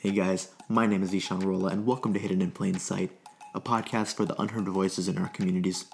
[0.00, 3.10] Hey guys, my name is Ishan Rolla, and welcome to Hidden in Plain Sight,
[3.52, 5.86] a podcast for the unheard voices in our communities.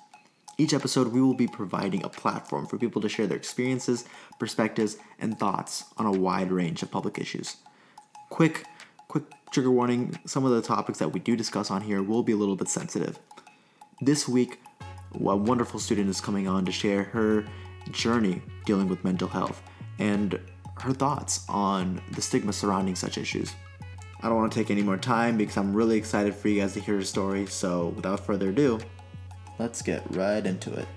[0.58, 4.04] Each episode, we will be providing a platform for people to share their experiences,
[4.38, 7.56] perspectives, and thoughts on a wide range of public issues.
[8.29, 8.66] Quick,
[9.09, 12.32] quick trigger warning some of the topics that we do discuss on here will be
[12.32, 13.18] a little bit sensitive.
[14.02, 14.61] This week,
[15.14, 17.46] a wonderful student is coming on to share her
[17.91, 19.62] journey dealing with mental health
[19.98, 20.39] and
[20.80, 23.55] her thoughts on the stigma surrounding such issues.
[24.25, 26.72] I don't want to take any more time because I'm really excited for you guys
[26.72, 27.44] to hear her story.
[27.44, 28.81] So, without further ado,
[29.58, 30.89] let's get right into it.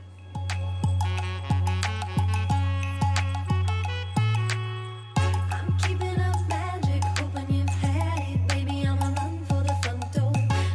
[5.17, 8.47] I'm keeping up magic, hoping you've had it.
[8.47, 10.31] Baby, I'ma run for the front door.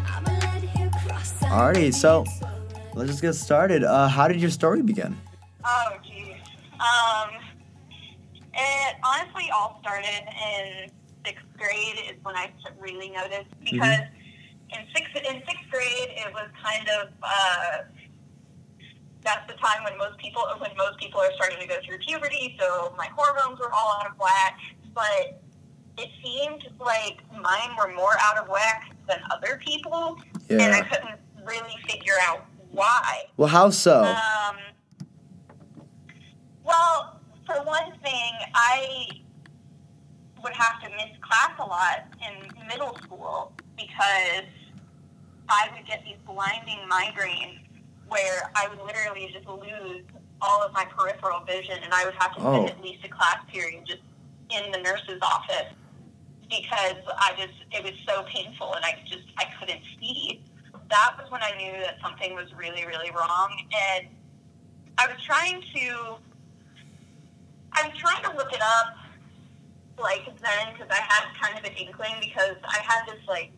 [0.06, 2.26] I'ma let you cross Alrighty, so
[2.92, 3.82] let's just get started.
[3.82, 5.16] Uh, how did your story begin?
[5.64, 6.36] Oh, geez.
[6.74, 7.30] Um,
[8.52, 10.90] it honestly all started in
[11.24, 14.00] sixth grade is when I really noticed because
[14.70, 17.78] in sixth in sixth grade it was kind of uh,
[19.22, 22.56] that's the time when most people when most people are starting to go through puberty,
[22.60, 24.58] so my hormones were all out of whack.
[24.94, 25.40] But
[25.98, 30.18] it seemed like mine were more out of whack than other people,
[30.50, 33.24] and I couldn't really figure out why.
[33.36, 34.02] Well, how so?
[34.04, 34.56] Um,
[36.64, 39.06] well, for one thing, I
[40.42, 44.46] would have to miss class a lot in middle school because
[45.48, 47.60] I would get these blinding migraines
[48.08, 50.02] where I would literally just lose
[50.40, 52.66] all of my peripheral vision and I would have to spend Oh.
[52.66, 54.00] at least a class period just
[54.50, 55.72] in the nurse's office
[56.50, 60.42] because I just it was so painful and I just I couldn't see.
[60.90, 63.56] That was when I knew that something was really really wrong
[63.96, 64.08] and
[64.98, 66.16] I was trying to
[67.72, 68.94] I was trying to look it up
[69.98, 73.52] like then because I had kind of an inkling because I had this like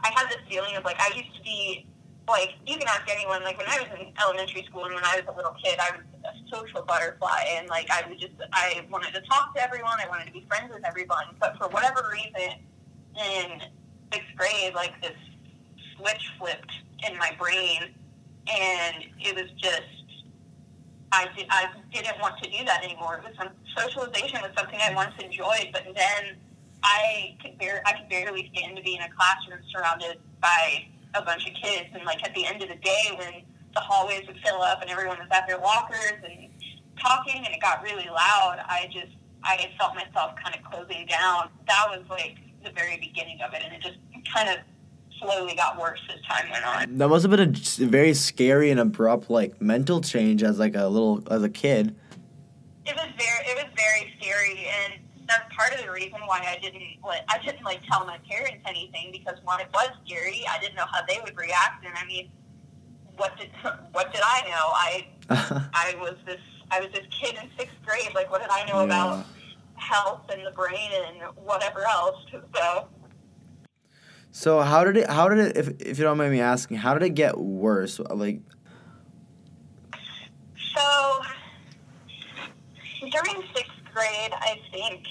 [0.00, 1.86] I had this feeling of like I used to be
[2.28, 5.20] like you can ask anyone like when I was in elementary school and when I
[5.20, 8.86] was a little kid I was a social butterfly and like I would just I
[8.90, 11.36] wanted to talk to everyone I wanted to be friends with everyone.
[11.38, 12.58] But for whatever reason
[13.16, 13.60] in
[14.12, 15.16] sixth grade like this
[15.96, 16.72] switch flipped
[17.08, 17.94] in my brain
[18.48, 20.03] and it was just
[21.12, 23.22] I, did, I didn't want to do that anymore.
[23.22, 26.36] It was some, socialization was something I once enjoyed, but then
[26.82, 30.84] I could bar- I could barely stand to be in a classroom surrounded by
[31.14, 31.88] a bunch of kids.
[31.94, 33.42] And like at the end of the day, when
[33.74, 36.50] the hallways would fill up and everyone was at their lockers and
[37.00, 41.48] talking, and it got really loud, I just I felt myself kind of closing down.
[41.66, 43.98] That was like the very beginning of it, and it just
[44.34, 44.58] kind of
[45.20, 46.98] slowly got worse as time went on.
[46.98, 50.86] That must have been a very scary and abrupt like mental change as like a
[50.86, 51.94] little as a kid.
[52.86, 56.58] it was very it was very scary and that's part of the reason why I
[56.60, 60.58] didn't like I didn't like tell my parents anything because one it was scary I
[60.58, 62.28] didn't know how they would react and I mean
[63.16, 63.48] what did
[63.92, 65.06] what did I know I
[65.74, 68.80] I was this I was this kid in sixth grade like what did I know
[68.80, 68.84] Yeah.
[68.84, 69.26] about
[69.76, 72.16] health and the brain and whatever else
[72.54, 72.88] so
[74.36, 75.08] So how did it?
[75.08, 75.56] How did it?
[75.56, 78.00] If if you don't mind me asking, how did it get worse?
[78.00, 78.40] Like,
[80.74, 81.20] So
[83.00, 85.06] during sixth grade, I think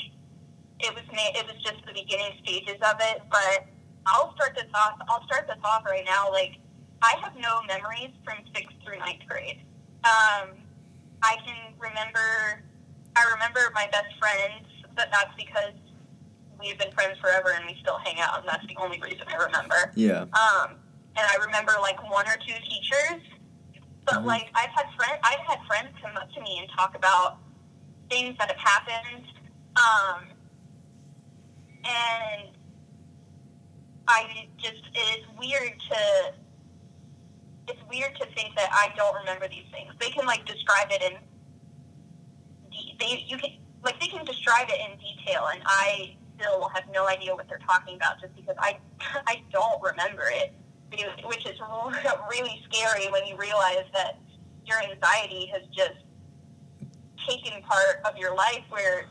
[0.82, 3.22] it was ma- it was just the beginning stages of it.
[3.32, 3.66] But
[4.06, 5.00] I'll start this off.
[5.08, 6.30] I'll start this off right now.
[6.30, 6.58] Like
[7.02, 9.62] I have no memories from sixth through ninth grade.
[10.04, 10.50] Um,
[11.24, 12.62] I can remember.
[13.16, 14.68] I remember my best friends,
[14.98, 15.80] but that's because
[16.64, 19.36] we've been friends forever and we still hang out, and that's the only reason I
[19.36, 19.92] remember.
[19.96, 20.80] yeah, Um,
[21.16, 23.22] and I remember like one or two teachers,
[24.06, 24.26] but Mhm.
[24.26, 27.38] like I've had friends, I've had friends come up to me and talk about
[28.10, 29.26] things that have happened,
[29.76, 30.30] um,
[31.86, 32.50] and
[34.08, 36.34] I just it's weird to
[37.68, 39.94] it's weird to think that I don't remember these things.
[40.00, 41.18] They can like describe it in
[42.72, 43.52] de- they you can
[43.84, 47.60] like they can describe it in detail, and I still have no idea what they're
[47.60, 48.78] talking about just because I
[49.28, 50.54] I don't remember it,
[51.26, 51.60] which is
[52.30, 54.20] really scary when you realize that
[54.66, 56.04] your anxiety has just
[57.28, 59.06] taken part of your life, where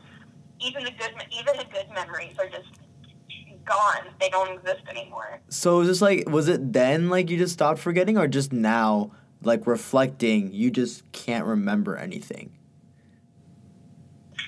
[0.59, 2.69] even the good even the good memories are just
[3.65, 5.39] gone; they don't exist anymore.
[5.49, 9.11] So was this like was it then like you just stopped forgetting or just now
[9.41, 12.57] like reflecting you just can't remember anything?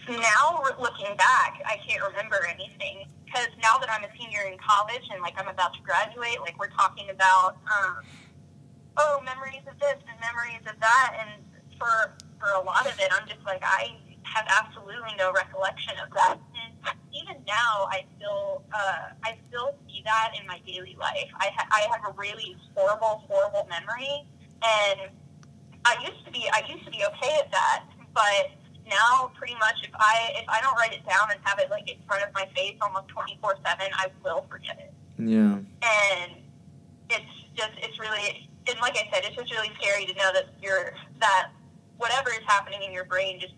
[0.09, 5.03] Now looking back, I can't remember anything because now that I'm a senior in college
[5.11, 8.05] and like I'm about to graduate, like we're talking about, um,
[8.97, 11.43] oh, memories of this and memories of that, and
[11.77, 16.13] for for a lot of it, I'm just like I have absolutely no recollection of
[16.13, 16.37] that.
[16.37, 21.29] And even now, I still uh, I still see that in my daily life.
[21.39, 24.25] I ha- I have a really horrible, horrible memory,
[24.63, 25.11] and
[25.85, 28.51] I used to be I used to be okay at that, but
[28.89, 31.89] now pretty much if I if I don't write it down and have it like
[31.89, 35.57] in front of my face almost twenty four seven, I will forget it Yeah.
[35.81, 36.31] and
[37.09, 40.45] it's just it's really and like I said, it's just really scary to know that
[40.61, 41.49] you're that
[41.97, 43.53] whatever is happening in your brain just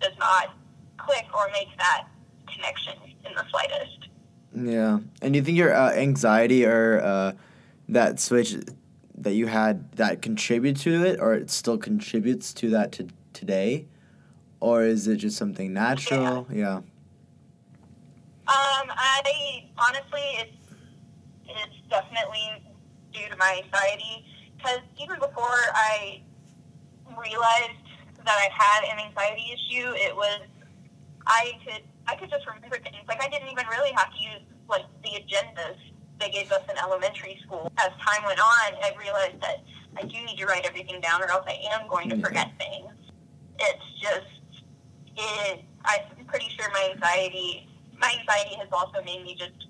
[0.00, 0.54] does not
[0.96, 2.08] click or make that
[2.52, 4.08] connection in the slightest.
[4.54, 4.98] Yeah.
[5.22, 7.32] And do you think your uh, anxiety or uh,
[7.88, 8.56] that switch
[9.16, 13.86] that you had that contribute to it, or it still contributes to that to today,
[14.60, 16.46] or is it just something natural?
[16.52, 16.76] Yeah.
[18.48, 20.56] Um, I honestly, it's
[21.46, 22.62] it's definitely
[23.12, 24.24] due to my anxiety
[24.56, 26.22] because even before I
[27.06, 27.84] realized
[28.24, 30.40] that I had an anxiety issue, it was
[31.26, 34.42] I could I could just remember things like I didn't even really have to use
[34.68, 35.76] like the agendas
[36.20, 37.70] they gave us in elementary school.
[37.78, 39.62] As time went on, I realized that
[39.96, 42.92] I do need to write everything down, or else I am going to forget things.
[43.60, 44.26] It's just
[45.18, 45.64] it.
[45.84, 47.68] I'm pretty sure my anxiety
[48.00, 49.66] my anxiety has also made me just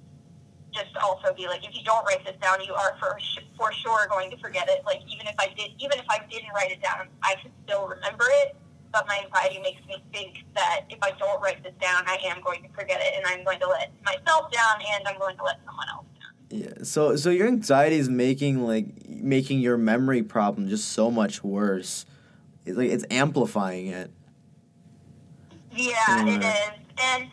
[0.70, 3.18] just also be like, if you don't write this down, you are for
[3.56, 4.82] for sure going to forget it.
[4.84, 7.88] Like even if I did, even if I didn't write it down, I could still
[7.88, 8.56] remember it.
[8.92, 12.40] But my anxiety makes me think that if I don't write this down, I am
[12.42, 15.44] going to forget it, and I'm going to let myself down, and I'm going to
[15.44, 16.60] let someone else down.
[16.60, 16.84] Yeah.
[16.84, 22.06] So so your anxiety is making like making your memory problem just so much worse.
[22.66, 24.10] It's like it's amplifying it.
[25.78, 26.70] Yeah, it Right.
[26.98, 27.30] And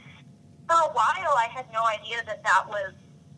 [0.69, 2.93] for a while, I had no idea that that was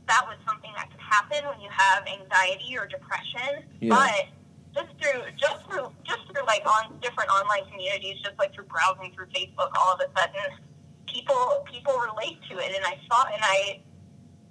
[0.08, 3.64] that was something that could happen when you have anxiety or depression.
[3.82, 3.96] Yeah.
[3.96, 4.28] But
[4.76, 9.12] just through just through just through like on different online communities, just like through browsing
[9.16, 10.60] through Facebook, all of a sudden
[11.08, 13.80] people people relate to it, and I saw and I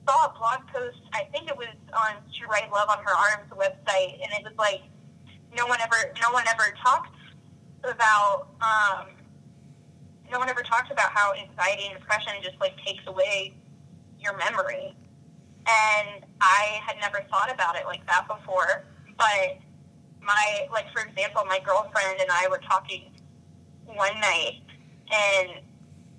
[0.09, 1.01] saw a blog post.
[1.13, 4.55] I think it was on She Write Love on Her Arms website, and it was
[4.59, 4.83] like
[5.57, 7.17] no one ever no one ever talked
[7.85, 8.49] about.
[8.61, 9.16] Um,
[10.31, 13.55] no one ever talks about how anxiety and depression just like takes away
[14.21, 14.95] your memory.
[15.69, 18.85] And I had never thought about it like that before.
[19.17, 19.59] But
[20.23, 23.13] my like for example, my girlfriend and I were talking
[23.87, 24.61] one night
[25.13, 25.51] and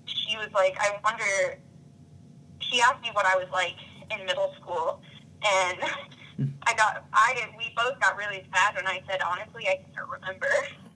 [0.06, 1.59] she was like, I wonder
[2.59, 3.75] she asked me what I was like
[4.12, 5.01] in middle school
[5.45, 5.77] and
[6.63, 10.48] I got I we both got really sad when I said honestly I can't remember.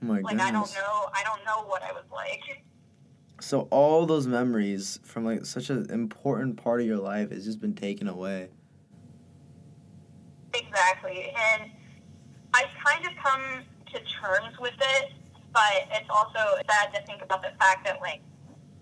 [0.02, 2.62] Oh my Like I don't know I don't know what I was like.
[3.42, 7.60] So all those memories from like such an important part of your life has just
[7.60, 8.50] been taken away.
[10.54, 11.34] Exactly.
[11.36, 11.70] And
[12.54, 13.42] I've kind of come
[13.92, 15.10] to terms with it,
[15.52, 18.20] but it's also sad to think about the fact that like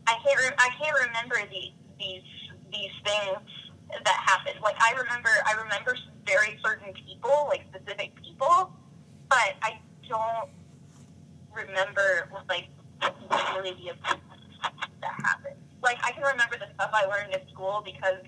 [0.07, 2.23] I can't re- I can't remember the, these
[2.71, 3.39] these things
[4.05, 4.61] that happened.
[4.63, 5.97] Like I remember I remember
[6.27, 8.75] very certain people, like specific people,
[9.31, 10.51] but I don't
[11.57, 12.69] remember like
[13.57, 14.30] really the
[15.01, 15.57] that happened.
[15.83, 18.19] Like I can remember the stuff I learned in school because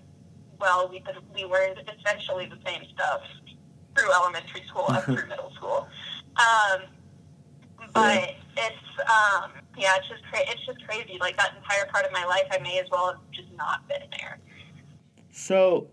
[0.60, 1.02] well, we
[1.34, 3.20] we learned essentially the same stuff
[3.96, 5.88] through elementary school up through middle school.
[6.36, 6.82] Um,
[7.92, 11.18] but it's um, yeah, it's just cra- it's just crazy.
[11.20, 14.02] Like that entire part of my life, I may as well have just not been
[14.18, 14.38] there.
[15.32, 15.88] So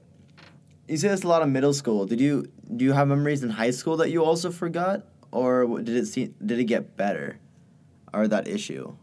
[0.88, 2.05] you say this a lot of middle school.
[2.05, 5.96] Did you do you have memories in high school that you also forgot, or did
[5.96, 7.39] it see did it get better,
[8.13, 8.96] or that issue?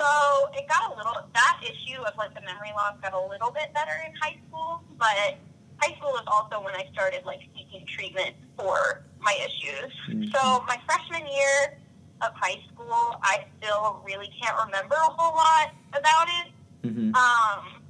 [0.00, 3.50] So it got a little that issue of like the memory loss got a little
[3.50, 5.36] bit better in high school, but
[5.76, 9.92] high school is also when I started like seeking treatment for my issues.
[10.08, 10.32] Mhm.
[10.32, 11.76] So my freshman year
[12.22, 16.52] of high school, I still really can't remember a whole lot about it.
[16.88, 17.14] Mm-hmm.
[17.14, 17.82] Um,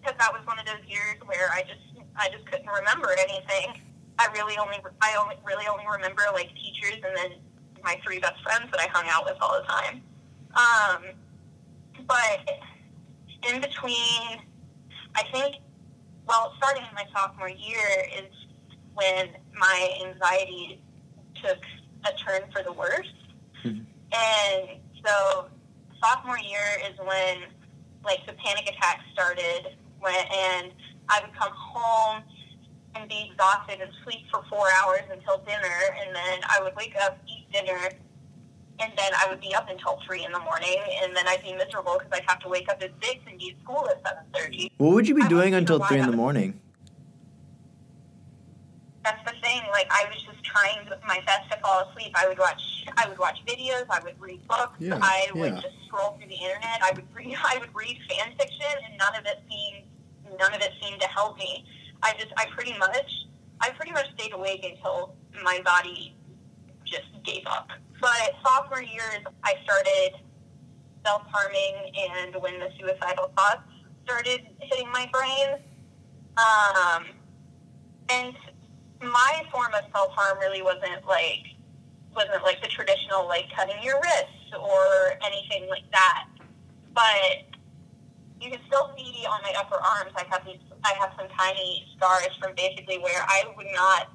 [0.00, 1.80] because that was one of those years where I just
[2.16, 3.80] I just couldn't remember anything.
[4.18, 7.30] I really only I only really only remember like teachers and then
[7.82, 10.02] my three best friends that I hung out with all the time.
[10.56, 11.14] Um,
[12.06, 12.48] but
[13.48, 14.40] in between,
[15.14, 15.56] I think,
[16.26, 18.30] well, starting in my sophomore year is
[18.94, 20.80] when my anxiety
[21.42, 21.58] took
[22.06, 23.12] a turn for the worse.
[23.62, 23.86] Mhm.
[24.12, 25.50] And so
[26.02, 27.44] sophomore year is when
[28.04, 30.72] like the panic attacks started when and
[31.08, 32.22] I would come home
[32.94, 36.94] and be exhausted and sleep for four hours until dinner and then I would wake
[37.00, 37.90] up, eat dinner,
[38.80, 41.52] and then I would be up until three in the morning and then I'd be
[41.54, 44.24] miserable because I'd have to wake up at six and be at school at seven
[44.34, 44.72] thirty.
[44.78, 46.60] What would you be I doing until three in the morning?
[49.04, 49.62] That's the thing.
[49.70, 52.12] Like I was just trying my best to fall asleep.
[52.14, 52.60] I would watch
[52.96, 53.86] I would watch videos.
[53.90, 54.74] I would read books.
[54.78, 55.60] Yeah, I would yeah.
[55.60, 56.82] just scroll through the internet.
[56.82, 57.36] I would read.
[57.44, 59.84] I would read fan fiction, and none of it seemed
[60.38, 61.64] none of it seemed to help me.
[62.02, 63.26] I just I pretty much
[63.60, 66.14] I pretty much stayed awake until my body
[66.94, 67.68] just gave up.
[68.00, 69.02] But sophomore year,
[69.42, 70.20] I started
[71.04, 73.62] self harming, and when the suicidal thoughts
[74.04, 75.60] started hitting my brain,
[76.36, 77.06] um,
[78.10, 78.34] and
[79.02, 81.44] my form of self harm really wasn't like
[82.14, 86.26] wasn't like the traditional like cutting your wrists or anything like that.
[86.94, 87.58] But
[88.40, 91.86] you can still see on my upper arms I have these I have some tiny
[91.96, 94.08] scars from basically where I would not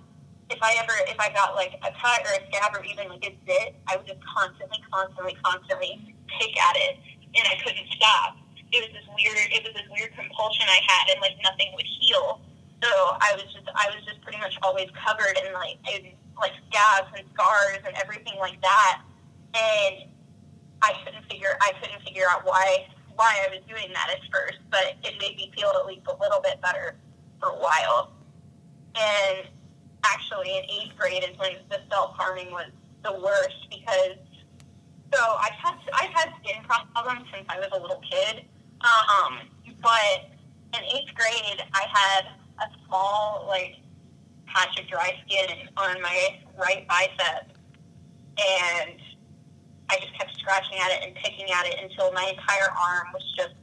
[0.50, 3.24] if I ever if I got like a cut or a scab or even like
[3.26, 6.98] a zit, I would just constantly, constantly, constantly pick at it
[7.38, 8.38] and I couldn't stop.
[8.74, 11.86] It was this weird it was this weird compulsion I had and like nothing would
[11.86, 12.42] heal.
[12.82, 16.58] So I was just I was just pretty much always covered in like in like
[16.70, 19.06] scabs and scars and everything like that.
[19.54, 20.10] And
[20.82, 24.58] I couldn't figure I couldn't figure out why why I was doing that at first,
[24.72, 26.96] but it made me feel at least a little bit better
[27.38, 28.14] for a while.
[28.96, 29.46] And
[30.04, 32.70] actually in eighth grade is when the self harming was
[33.04, 34.18] the worst because
[35.14, 38.46] so I've had I've had skin problems since I was a little kid.
[38.82, 39.40] Um,
[39.82, 40.30] but
[40.74, 42.26] in eighth grade I had
[42.60, 43.76] a small like
[44.46, 47.52] patch of dry skin on my right bicep
[48.38, 49.00] and
[49.90, 53.24] I just kept scratching at it and picking at it until my entire arm was
[53.36, 53.54] just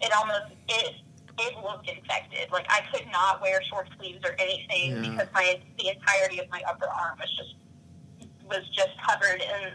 [0.00, 0.94] it almost it
[1.38, 2.50] it looked infected.
[2.50, 5.10] Like I could not wear short sleeves or anything Yeah.
[5.10, 7.54] because my the entirety of my upper arm was just
[8.48, 9.74] was just covered in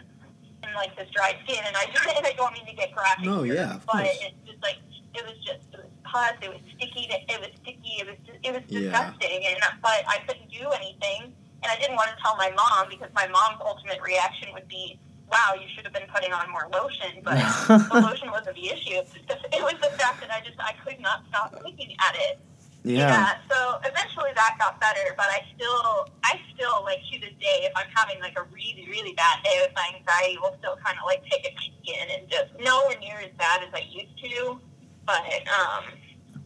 [0.68, 1.82] in like this dry skin and I
[2.16, 4.18] and I don't mean to get graphic No, here, yeah, but course.
[4.22, 4.78] it's just like
[5.14, 8.52] it was just it was pus, it was sticky, it was sticky, it was it
[8.52, 8.90] was Yeah.
[8.90, 12.88] disgusting and but I couldn't do anything and I didn't want to tell my mom
[12.90, 14.98] because my mom's ultimate reaction would be,
[15.32, 17.40] "Wow, you should have been putting on more lotion." But
[17.90, 19.00] the lotion wasn't the issue.
[19.00, 22.38] It was the fact that I just I could not stop looking at it.
[22.84, 23.38] Yeah.
[23.48, 27.72] So eventually that got better, but I still I still like to this day if
[27.76, 31.04] I'm having like a really really bad day with my anxiety, will still kind of
[31.06, 34.58] like pick at my skin and just nowhere near as bad as I used to,
[35.06, 35.84] but um,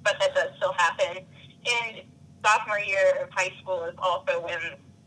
[0.05, 1.25] but that does still happen.
[1.67, 2.03] And
[2.45, 4.59] sophomore year of high school is also when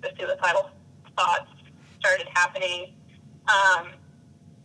[0.02, 0.72] the suicidal
[1.16, 1.52] thoughts
[2.00, 2.94] started happening.
[3.50, 3.88] Um,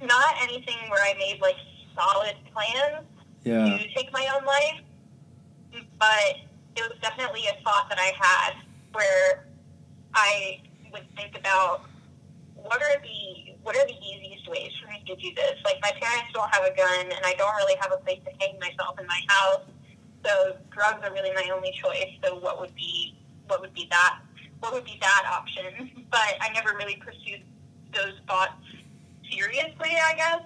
[0.02, 1.56] not anything where I made like
[1.96, 3.06] solid plans
[3.44, 3.78] Yeah.
[3.78, 4.80] to take my own life,
[5.98, 6.36] but
[6.76, 8.54] it was definitely a thought that I had
[8.92, 9.46] where
[10.14, 10.60] I
[10.92, 11.82] would think about
[12.54, 15.54] what are the what are the easiest ways for me to do this?
[15.64, 18.30] Like my parents don't have a gun, and I don't really have a place to
[18.44, 19.62] hang myself in my house,
[20.24, 22.12] so drugs are really my only choice.
[22.22, 24.18] So what would be what would be that
[24.60, 25.90] what would be that option?
[26.14, 27.42] But I never really pursued
[27.92, 28.63] those thoughts
[29.30, 30.42] seriously, I guess.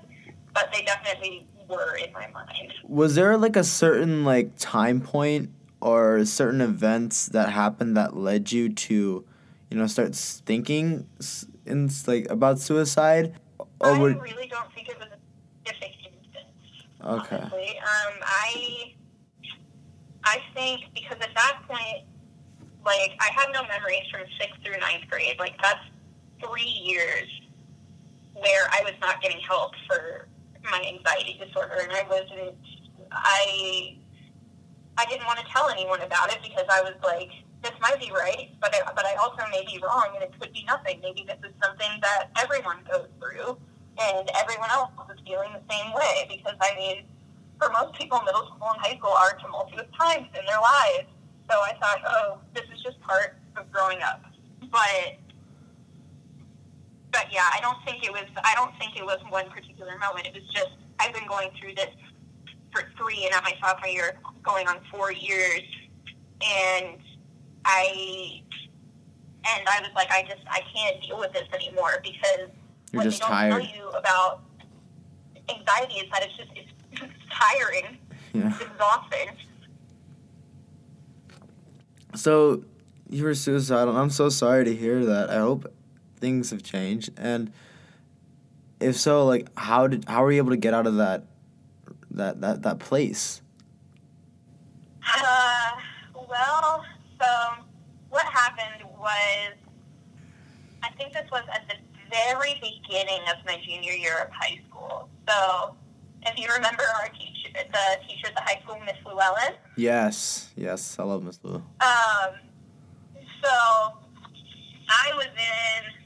[0.55, 2.73] But they definitely were in my mind.
[2.85, 8.51] Was there like a certain like time point or certain events that happened that led
[8.51, 9.25] you to,
[9.71, 11.07] you know, start thinking
[11.67, 13.35] in like about suicide?
[13.81, 16.87] Or I would really don't think it was a specific instance.
[17.05, 17.37] okay.
[17.37, 17.79] Honestly.
[17.79, 18.95] Um, I
[20.25, 22.05] I think because at that point,
[22.85, 25.37] like I have no memories from sixth through ninth grade.
[25.39, 25.85] Like that's
[26.41, 27.29] three years
[28.41, 30.29] where I was not getting help for
[30.65, 32.57] my anxiety disorder, and I wasn't.
[33.11, 33.97] I
[34.99, 37.31] I didn't want to tell anyone about it because I was like,
[37.63, 40.53] this might be right, but I, but I also may be wrong, and it could
[40.53, 41.01] be nothing.
[41.03, 43.57] Maybe this is something that everyone goes through,
[43.99, 46.27] and everyone else is feeling the same way.
[46.29, 47.05] Because I mean,
[47.59, 51.09] for most people, middle school and high school are tumultuous times in their lives.
[51.51, 54.23] So I thought, oh, this is just part of growing up.
[54.71, 55.19] But
[57.19, 58.25] but yeah, I don't think it was.
[58.45, 60.27] I don't think it was one particular moment.
[60.29, 60.71] It was just
[61.01, 61.89] I've been going through this
[62.73, 65.63] for three, and at my sophomore year, going on four years,
[66.47, 66.97] and
[67.65, 68.43] I
[69.45, 72.51] and I was like, I just I can't deal with this anymore because
[72.93, 73.51] You're what just they don't tired.
[73.65, 74.43] tell you about
[75.49, 77.99] anxiety is that it's just it's, it's tiring,
[78.33, 78.49] Yeah.
[78.49, 79.31] it's exhausting.
[82.15, 82.63] So
[83.11, 83.97] you were suicidal.
[83.97, 85.31] I'm so sorry to hear that.
[85.31, 85.73] I hope
[86.19, 87.11] things have changed.
[87.17, 87.53] And
[88.81, 91.25] if so, like how did how were you able to get out of that
[92.13, 93.41] that that that place?
[95.21, 95.71] Uh,
[96.15, 96.85] well,
[97.21, 97.27] so
[98.11, 99.55] what happened was,
[100.83, 101.75] I think this was at the
[102.11, 105.09] very beginning of my junior year of high school.
[105.29, 105.75] So,
[106.27, 110.51] if you remember our teacher, the teacher at the high school, Miss Llewellyn, Yes.
[110.57, 110.99] Yes.
[110.99, 111.55] I love Miss Lou.
[111.57, 111.63] um,
[113.43, 113.51] so
[114.89, 115.98] I was in,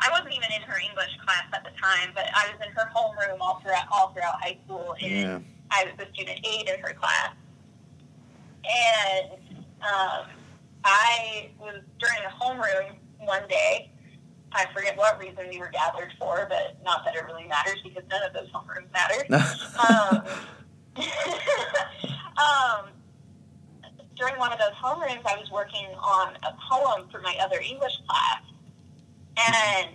[0.00, 2.90] I wasn't even in her English class at the time, but I was in her
[2.94, 5.38] homeroom all throughout all throughout high school, and Yeah.
[5.70, 7.30] I was a student aide in her class.
[8.64, 9.32] And
[9.82, 10.26] um,
[10.84, 13.90] I was during a homeroom one day.
[14.52, 18.04] I forget what reason we were gathered for, but not that it really matters because
[18.08, 19.26] none of those homerooms matter.
[19.88, 20.22] um,
[22.38, 22.86] um,
[24.14, 27.92] during one of those homerooms, I was working on a poem for my other English
[28.08, 28.42] class,
[29.36, 29.90] and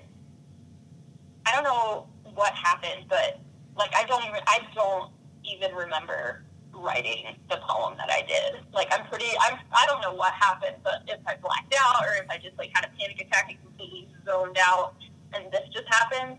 [1.45, 3.39] I don't know what happened, but
[3.77, 5.11] like I don't even I don't
[5.43, 6.43] even remember
[6.73, 8.61] writing the poem that I did.
[8.73, 12.13] Like I'm pretty I'm I don't know what happened, but if I blacked out or
[12.15, 14.95] if I just like had a panic attack and completely zoned out
[15.33, 16.37] and this just happened.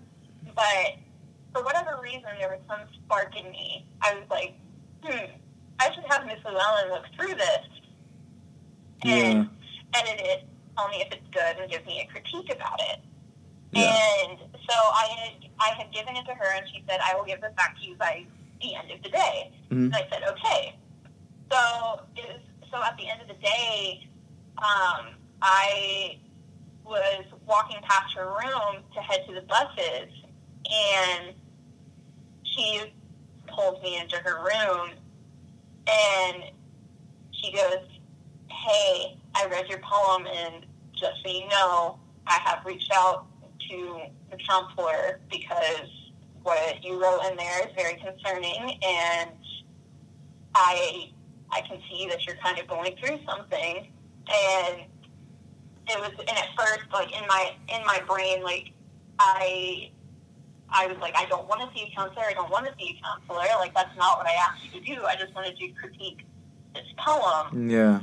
[0.54, 0.98] But
[1.52, 3.86] for whatever reason there was some spark in me.
[4.00, 4.54] I was like,
[5.04, 5.26] hmm,
[5.78, 7.66] I should have Miss Llewellyn look through this
[9.04, 9.48] and
[9.94, 13.00] edit it, tell me if it's good and give me a critique about it.
[13.72, 13.96] Yeah.
[14.28, 14.38] And
[14.68, 17.40] so I had I had given it to her, and she said, "I will give
[17.40, 18.26] this back to you by
[18.60, 19.86] the end of the day." Mhm.
[19.86, 20.76] And I said, "Okay."
[21.50, 24.06] So it was, so at the end of the day,
[24.58, 26.18] um, I
[26.84, 30.08] was walking past her room to head to the buses,
[30.70, 31.34] and
[32.42, 32.92] she
[33.46, 34.92] pulled me into her room,
[35.86, 36.44] and
[37.32, 37.86] she goes,
[38.52, 43.26] "Hey, I read your poem, and just so you know, I have reached out
[43.70, 45.88] to the counselor because
[46.42, 49.30] what you wrote in there is very concerning, and
[50.54, 51.10] I
[51.50, 53.88] I can see that you're kind of going through something,
[54.28, 54.84] and
[55.88, 58.72] it was and at first like in my in my brain like
[59.18, 59.90] I
[60.70, 62.98] I was like I don't want to see a counselor I don't want to see
[62.98, 65.68] a counselor like that's not what I asked you to do I just wanted to
[65.70, 66.24] critique
[66.74, 68.00] this poem Yeah.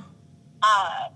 [0.62, 1.10] Uh,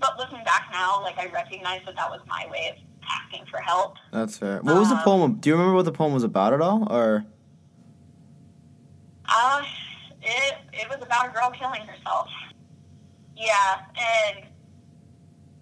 [0.00, 2.76] but looking back now like I recognize that that was my way of
[3.10, 4.60] asking for help That's fair.
[4.62, 5.34] What was the Um, poem?
[5.40, 6.86] Do you remember what the poem was about at all?
[6.90, 7.24] Or
[9.28, 9.62] Uh,
[10.22, 12.28] it it was about a girl killing herself.
[13.36, 14.46] Yeah, and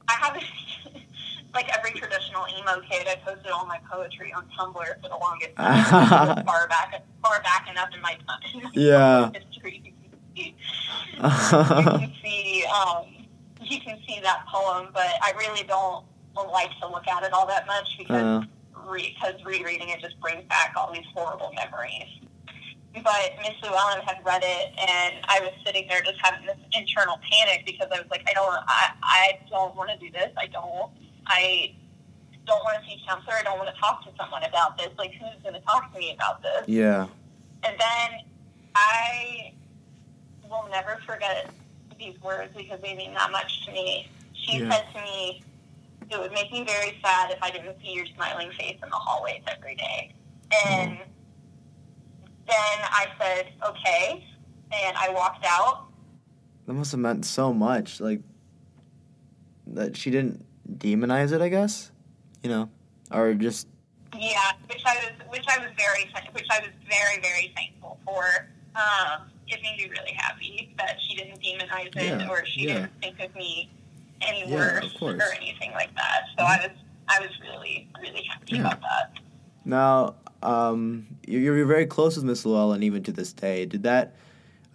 [0.09, 0.35] I have
[1.55, 3.07] like every traditional emo kid.
[3.09, 7.68] I posted all my poetry on Tumblr for the longest time, far back, far back
[7.71, 8.71] enough in my time.
[8.75, 9.31] Yeah.
[9.33, 9.94] history.
[10.38, 10.53] You
[11.20, 13.05] can see, you can see, um,
[13.62, 16.05] you can see that poem, but I really don't
[16.53, 20.18] like to look at it all that much because Uh, re- because rereading it just
[20.20, 22.07] brings back all these horrible memories.
[22.94, 27.18] But Miss Llewellyn had read it, and I was sitting there just having this internal
[27.31, 30.31] panic because I was like, I don't, I, I don't want to do this.
[30.37, 30.90] I don't,
[31.27, 31.74] I
[32.46, 33.35] don't want to see counselor.
[33.38, 34.88] I don't want to talk to someone about this.
[34.98, 36.64] Like, who's going to talk to me about this?
[36.66, 37.07] yeah.
[37.64, 38.20] And then
[38.74, 39.53] I
[40.48, 41.50] will never forget
[41.98, 44.08] these words because they mean that much to me.
[44.34, 44.70] She Yeah.
[44.70, 45.42] said to me,
[46.11, 48.96] it would make me very sad if I didn't see your smiling face in the
[48.96, 50.14] hallways every day.
[50.64, 50.98] And
[52.46, 54.24] then I said, okay.
[54.72, 55.88] And I walked out.
[56.66, 58.00] That must have meant so much.
[58.00, 58.20] Like
[59.66, 60.44] that she didn't
[60.78, 61.90] demonize it, I guess.
[62.42, 62.70] You know,
[63.11, 63.66] or just
[64.16, 68.48] Yeah, which I was, which I was very, which I was very, very thankful for.
[68.76, 72.74] Um, it made me really happy that she didn't demonize it Yeah, or she yeah.
[72.74, 73.70] didn't think of me
[74.22, 76.24] any Yeah, worse or anything like that.
[76.38, 76.76] So I was,
[77.08, 79.18] I was really, really happy about that.
[79.64, 80.14] now.
[80.40, 83.66] Um, you- you're very close with Miss Llewellyn even to this day.
[83.66, 84.14] Did that,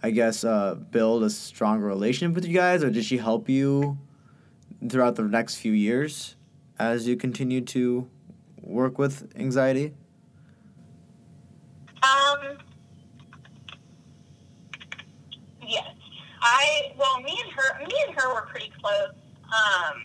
[0.02, 3.96] I guess, uh, build a stronger relationship with you guys, or did she help you
[4.86, 6.36] throughout the next few years
[6.78, 8.06] as you continue to
[8.60, 9.94] work with anxiety?
[12.02, 12.58] Um,
[15.66, 15.86] yes,
[16.44, 19.16] I well, me and her, me and her were pretty close.
[19.48, 20.04] Um,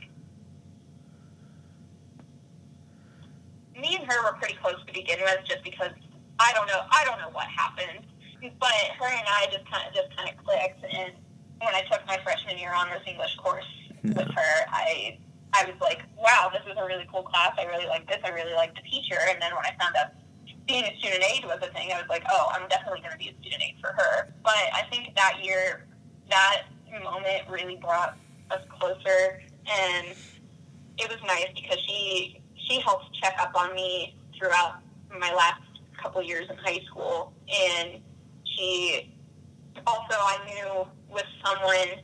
[3.80, 5.92] me and her were pretty close to begin with, just because
[6.40, 8.08] I don't know, I don't know what happened,
[8.58, 10.82] but her and I just kind of just kind of clicked.
[10.84, 11.12] And
[11.62, 13.68] when I took my freshman year honors English course
[14.04, 15.20] with her, I
[15.52, 17.52] I was like, wow, this is a really cool class.
[17.60, 18.20] I really like this.
[18.24, 19.18] I really like the teacher.
[19.28, 20.16] And then when I found out
[20.68, 23.18] being a student aide was a thing, I was like, oh, I'm definitely going to
[23.18, 24.32] be a student aide for her.
[24.44, 25.89] But I think that year,
[26.30, 26.64] that
[27.04, 28.18] moment really brought
[28.52, 30.08] us closer, and
[30.98, 34.80] it was nice because she she helped check up on me throughout
[35.20, 35.62] my last
[36.02, 38.02] couple years in high school, and
[38.44, 39.14] she
[39.86, 42.04] also I knew was someone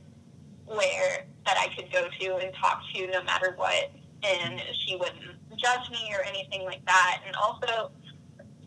[0.66, 3.92] where that I could go to and talk to no matter what,
[4.24, 5.22] and she wouldn't
[5.58, 7.22] judge me or anything like that.
[7.26, 7.92] And also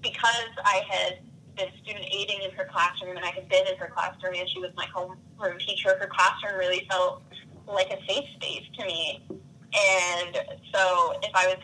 [0.03, 1.19] because I had
[1.59, 4.61] been student aiding in her classroom and I had been in her classroom and she
[4.61, 7.23] was my homeroom teacher, her classroom really felt
[7.67, 9.21] like a safe space to me.
[9.31, 10.39] And
[10.73, 11.59] so if I was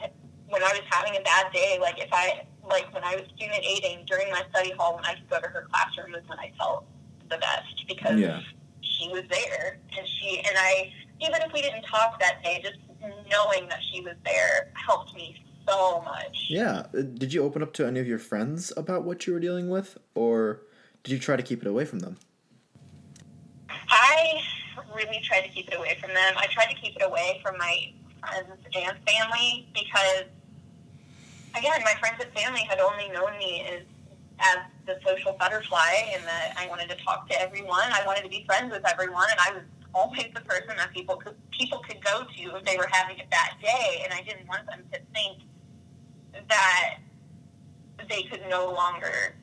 [0.49, 3.65] when I was having a bad day, like if I like when I was student
[3.65, 6.53] aiding during my study hall, when I could go to her classroom was when I
[6.59, 6.87] felt
[7.31, 8.41] the best because Yeah.
[8.83, 12.79] she was there and she and I even if we didn't talk that day, just
[13.31, 16.47] knowing that she was there helped me so much.
[16.49, 16.87] Yeah.
[16.97, 19.69] Uh, Did you open up to any of your friends about what you were dealing
[19.69, 20.63] with, or
[21.03, 22.17] did you try to keep it away from them?
[23.89, 24.41] I
[24.95, 26.35] really tried to keep it away from them.
[26.37, 30.25] I tried to keep it away from my friends and family because,
[31.57, 33.83] again, my friends and family had only known me as,
[34.41, 37.85] as the social butterfly and that I wanted to talk to everyone.
[37.93, 39.63] I wanted to be friends with everyone, and I was
[39.95, 43.27] always the person that people could people could go to if they were having a
[43.31, 45.43] bad day, and I didn't want them to think
[46.49, 46.97] that
[48.09, 49.35] they could no longer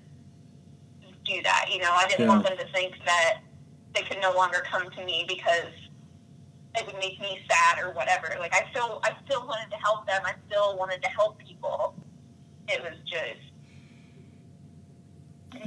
[1.25, 1.65] do that.
[1.71, 3.39] You know, I didn't want them to think that
[3.95, 5.73] they could no longer come to me because
[6.75, 8.35] it would make me sad or whatever.
[8.39, 10.21] Like I still I still wanted to help them.
[10.25, 11.95] I still wanted to help people.
[12.67, 13.51] It was just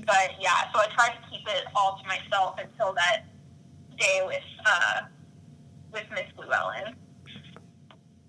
[0.06, 3.24] but yeah, so I tried to keep it all to myself until that
[3.98, 5.02] day with uh
[5.92, 6.94] with Miss Llewellyn.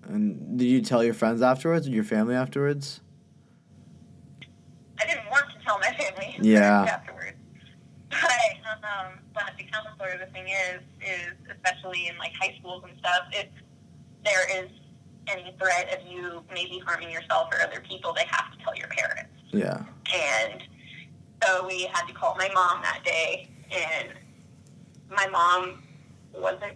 [0.07, 3.01] And did you tell your friends afterwards, and your family afterwards?
[4.99, 6.83] I didn't want to tell my family Yeah.
[6.83, 7.37] afterwards.
[8.09, 12.97] But um, but the counselor, the thing is, is especially in like high schools and
[12.99, 13.47] stuff, if
[14.23, 14.69] there is
[15.27, 18.87] any threat of you maybe harming yourself or other people, they have to tell your
[18.89, 19.31] parents.
[19.51, 19.83] Yeah.
[20.13, 20.61] And
[21.43, 24.09] so we had to call my mom that day, and
[25.09, 25.83] my mom
[26.33, 26.73] wasn't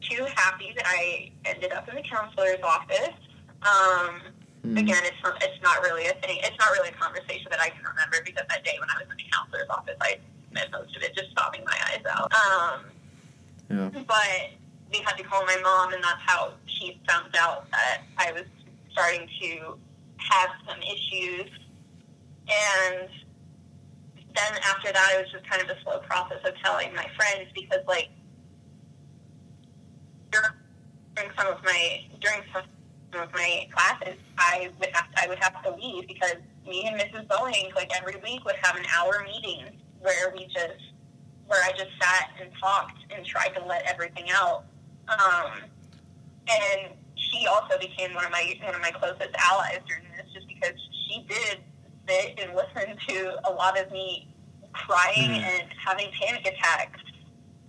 [0.00, 3.14] too happy that I ended up in the counselor's office.
[3.62, 4.20] Um,
[4.64, 4.76] Hmm.
[4.76, 6.38] Again, it's not, it's not really a thing.
[6.42, 9.06] It's not really a conversation that I can remember because that day when I was
[9.08, 10.18] in the counselor's office, I
[10.50, 12.32] spent most of it just sobbing my eyes out.
[12.34, 12.84] Um,
[13.70, 14.02] Yeah.
[14.02, 14.50] but
[14.90, 18.44] we had to call my mom, and that's how she found out that I was
[18.90, 19.78] starting to
[20.16, 21.46] have some issues.
[22.50, 23.08] And
[24.34, 27.48] then after that, it was just kind of a slow process of telling my friends
[27.54, 28.08] because, like,
[30.30, 32.64] during some of my during some
[33.22, 36.36] of my classes, I would have I would have to leave because
[36.66, 37.26] me and Mrs.
[37.26, 39.64] Boeing, like every week, would have an hour meeting
[40.00, 40.92] where we just
[41.46, 44.64] where I just sat and talked and tried to let everything out.
[45.08, 45.62] Um,
[46.50, 50.46] and she also became one of my one of my closest allies during this, just
[50.46, 50.74] because
[51.08, 51.58] she did
[52.06, 54.28] sit and listen to a lot of me
[54.72, 55.42] crying Mhm.
[55.42, 57.00] and having panic attacks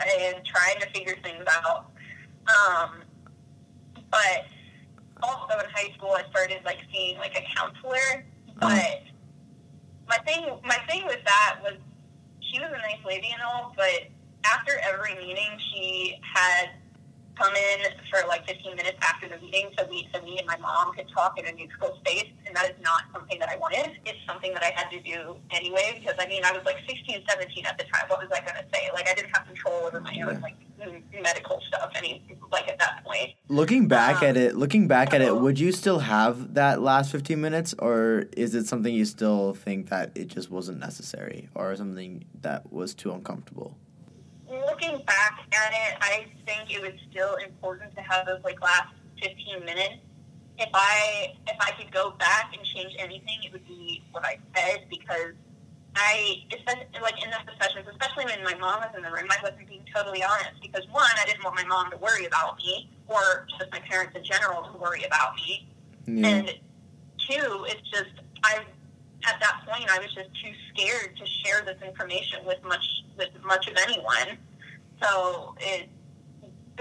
[0.02, 1.92] and trying to figure things out.
[2.48, 3.02] Um,
[4.12, 4.46] but
[5.22, 8.26] also in high school, I started like seeing like a counselor.
[8.60, 9.04] But
[10.08, 11.74] my thing, my thing with that was
[12.42, 14.10] she was a nice lady and all, but
[14.46, 16.70] after every meeting, she had
[17.40, 17.80] come in
[18.12, 21.08] for like 15 minutes after the meeting so we, so me and my mom could
[21.16, 23.98] talk in a neutral space, and that is not something that I wanted.
[24.06, 27.24] It's something that I had to do anyway because I mean I was like 16,
[27.30, 28.04] 17 at the time.
[28.08, 28.90] What was I gonna say?
[28.94, 30.56] Like I didn't have control over my own like
[31.22, 33.32] medical stuff any like at that point.
[33.48, 37.12] Looking back Um, at it, looking back at it, would you still have that last
[37.12, 41.76] 15 minutes or is it something you still think that it just wasn't necessary or
[41.76, 43.78] something that was too uncomfortable?
[44.66, 48.94] Looking back at it, I think it was still important to have those like last
[49.22, 49.96] 15 minutes.
[50.58, 54.38] If I if I could go back and change anything, it would be what I
[54.56, 55.34] said because
[55.96, 59.38] I especially like in those sessions, especially when my mom was in the room, I
[59.42, 62.90] wasn't being totally honest because one, I didn't want my mom to worry about me
[63.08, 65.68] or just my parents in general to worry about me.
[66.06, 66.28] Yeah.
[66.28, 66.50] And
[67.18, 68.12] two, it's just
[68.44, 68.60] I
[69.28, 72.86] at that point I was just too scared to share this information with much
[73.18, 74.38] with much of anyone.
[75.02, 75.90] So it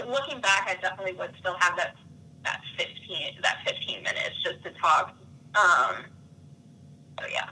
[0.07, 1.96] looking back, I definitely would still have that
[2.44, 5.16] that fifteen that fifteen minutes just to talk.
[5.54, 6.04] Um,
[7.20, 7.50] so yeah,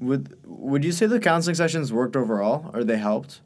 [0.00, 3.40] Would would you say the counseling sessions worked overall or they helped?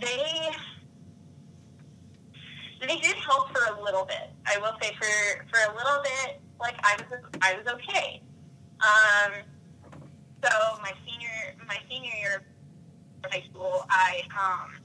[0.00, 0.50] they
[2.80, 4.30] they did help for a little bit.
[4.46, 8.22] I will say for for a little bit, like I was I was okay.
[8.80, 9.32] Um,
[10.44, 10.50] so
[10.82, 12.44] my senior my senior year
[13.26, 14.80] of high school, I um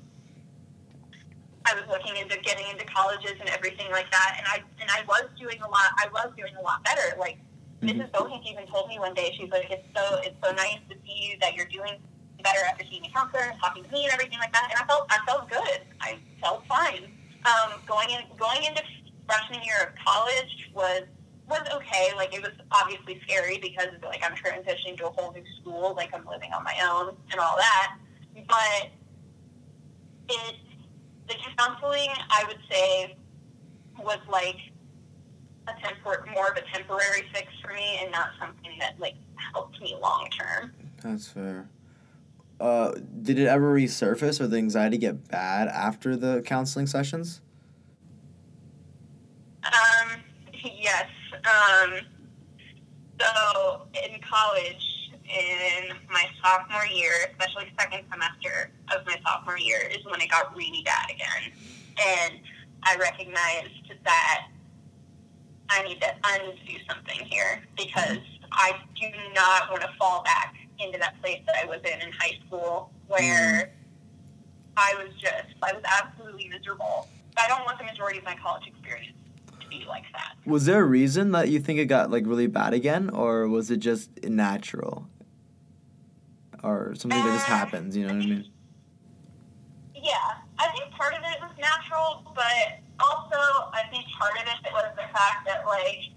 [1.66, 5.04] I was looking into getting into colleges and everything like that, and I and I
[5.08, 5.94] was doing a lot.
[5.98, 7.16] I was doing a lot better.
[7.18, 7.38] Like
[7.82, 8.12] Mrs.
[8.12, 11.38] Bohank even told me one day, she's like, "It's so it's so nice to see
[11.42, 11.98] that you're doing
[12.44, 14.86] better after seeing a counselor and talking to me and everything like that." And I
[14.86, 15.82] felt I felt good.
[16.02, 17.06] I felt fine.
[17.46, 18.82] Um, going in going into
[19.28, 21.04] freshman year of college was
[21.48, 22.10] was okay.
[22.16, 26.14] Like it was obviously scary because like I'm transitioning to a whole new school, like
[26.14, 27.98] I'm living on my own and all that.
[28.36, 28.92] But
[30.30, 30.56] it
[31.28, 33.16] the counseling I would say
[34.00, 34.58] was like
[35.68, 39.16] a tempor- more of a temporary fix for me and not something that like
[39.54, 40.74] helped me long term.
[41.04, 41.70] That's fair.
[42.60, 47.42] Uh, did it ever resurface or the anxiety get bad after the counseling sessions?
[49.64, 50.22] Um,
[50.64, 51.08] yes.
[51.34, 52.00] Um,
[53.20, 54.91] so in college,
[55.32, 60.56] in my sophomore year, especially second semester of my sophomore year, is when it got
[60.56, 61.52] really bad again,
[61.98, 62.40] and
[62.84, 64.48] I recognized that
[65.70, 68.20] I need to I need to do something here because
[68.52, 72.12] I do not want to fall back into that place that I was in in
[72.14, 73.72] high school where mm-hmm.
[74.78, 77.08] I was just I was absolutely miserable.
[77.38, 79.16] I don't want the majority of my college experience
[79.62, 80.36] to be like that.
[80.46, 83.72] Was there a reason that you think it got like really bad again, or was
[83.72, 85.08] it just natural,
[86.64, 87.96] or something that just happens?
[87.96, 88.52] You know what I mean?
[89.96, 93.38] Yeah, I think part of it was natural, but also
[93.74, 96.10] I think part of it was the fact that like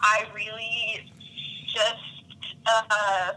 [0.00, 1.10] I really
[1.66, 3.32] just uh,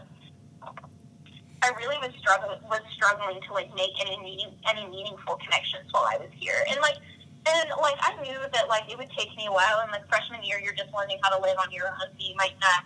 [1.62, 6.04] I really was struggling was struggling to like make any meaning any meaningful connections while
[6.04, 6.96] I was here, and like
[7.46, 9.80] and like I knew that like it would take me a while.
[9.82, 12.08] And like freshman year, you're just learning how to live on your own.
[12.12, 12.84] So you might not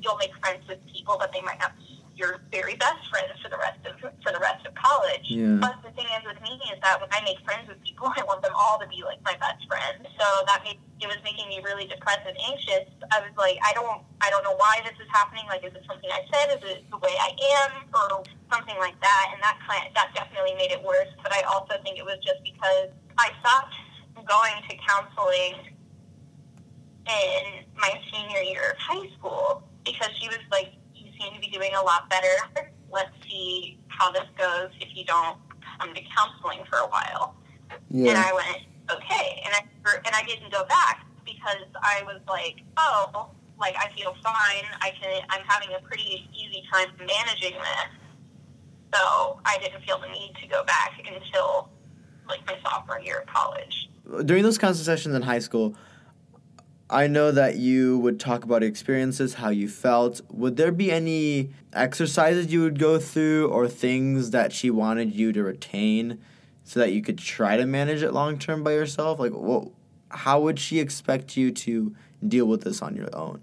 [0.00, 3.48] you'll make friends with people, but they might not be your very best friends for
[3.48, 5.26] the rest of for the rest of college.
[5.26, 5.58] Yeah.
[5.60, 8.22] But the thing is with me is that when I make friends with people, I
[8.24, 10.04] want them all to be like my best friends.
[10.18, 12.86] So that made it was making me really depressed and anxious.
[13.10, 15.44] I was like, I don't I don't know why this is happening.
[15.48, 16.58] Like, is it something I said?
[16.58, 18.22] Is it the way I am, or
[18.52, 19.24] something like that?
[19.34, 21.10] And that kind that definitely made it worse.
[21.22, 23.74] But I also think it was just because I stopped
[24.14, 25.74] going to counseling
[27.08, 30.72] in my senior year of high school because she was like,
[31.22, 32.70] seem to be doing a lot better.
[32.90, 35.38] Let's see how this goes if you don't
[35.78, 37.36] come to counseling for a while.
[37.90, 38.10] Yeah.
[38.10, 38.58] And I went,
[38.90, 39.42] okay.
[39.44, 43.90] And I er, and I didn't go back because I was like, oh, like I
[43.96, 44.64] feel fine.
[44.80, 45.22] I can.
[45.30, 48.94] I'm having a pretty easy time managing this.
[48.94, 51.70] So I didn't feel the need to go back until
[52.28, 53.88] like my sophomore year of college.
[54.24, 55.74] during those counseling sessions in high school,
[56.92, 60.20] I know that you would talk about experiences, how you felt.
[60.30, 65.32] Would there be any exercises you would go through or things that she wanted you
[65.32, 66.20] to retain
[66.64, 69.18] so that you could try to manage it long term by yourself?
[69.18, 69.68] Like, what,
[70.10, 71.96] how would she expect you to
[72.28, 73.40] deal with this on your own?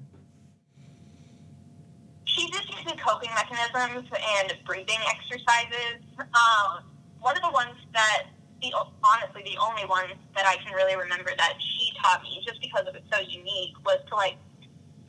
[2.26, 4.08] She just used coping mechanisms
[4.38, 6.04] and breathing exercises.
[6.20, 6.84] Um,
[7.20, 8.28] one of the ones that,
[8.62, 8.72] the
[9.04, 12.86] honestly, the only one that I can really remember that she taught me, just because
[12.88, 14.38] it was so unique, was to like,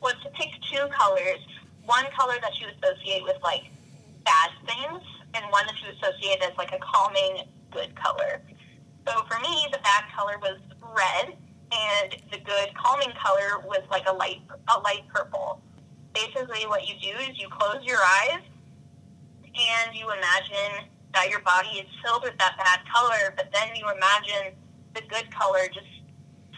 [0.01, 1.39] was to pick two colors.
[1.85, 3.63] One color that you associate with like
[4.23, 5.01] bad things,
[5.33, 8.41] and one that you associate as like a calming, good color.
[9.07, 10.59] So for me, the bad color was
[10.95, 11.35] red,
[11.71, 14.41] and the good calming color was like a light,
[14.75, 15.61] a light purple
[16.13, 18.41] basically what you do is you close your eyes
[19.43, 23.83] and you imagine that your body is filled with that bad color, but then you
[23.83, 24.55] imagine
[24.93, 25.87] the good color just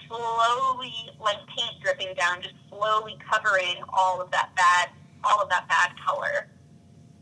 [0.07, 4.89] slowly, like paint dripping down, just slowly covering all of that bad,
[5.23, 6.47] all of that bad color.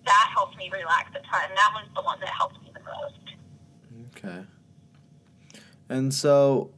[0.06, 1.50] That helped me relax a ton.
[1.56, 4.17] That was the one that helped me the most.
[4.17, 4.46] Okay.
[5.89, 6.72] And so,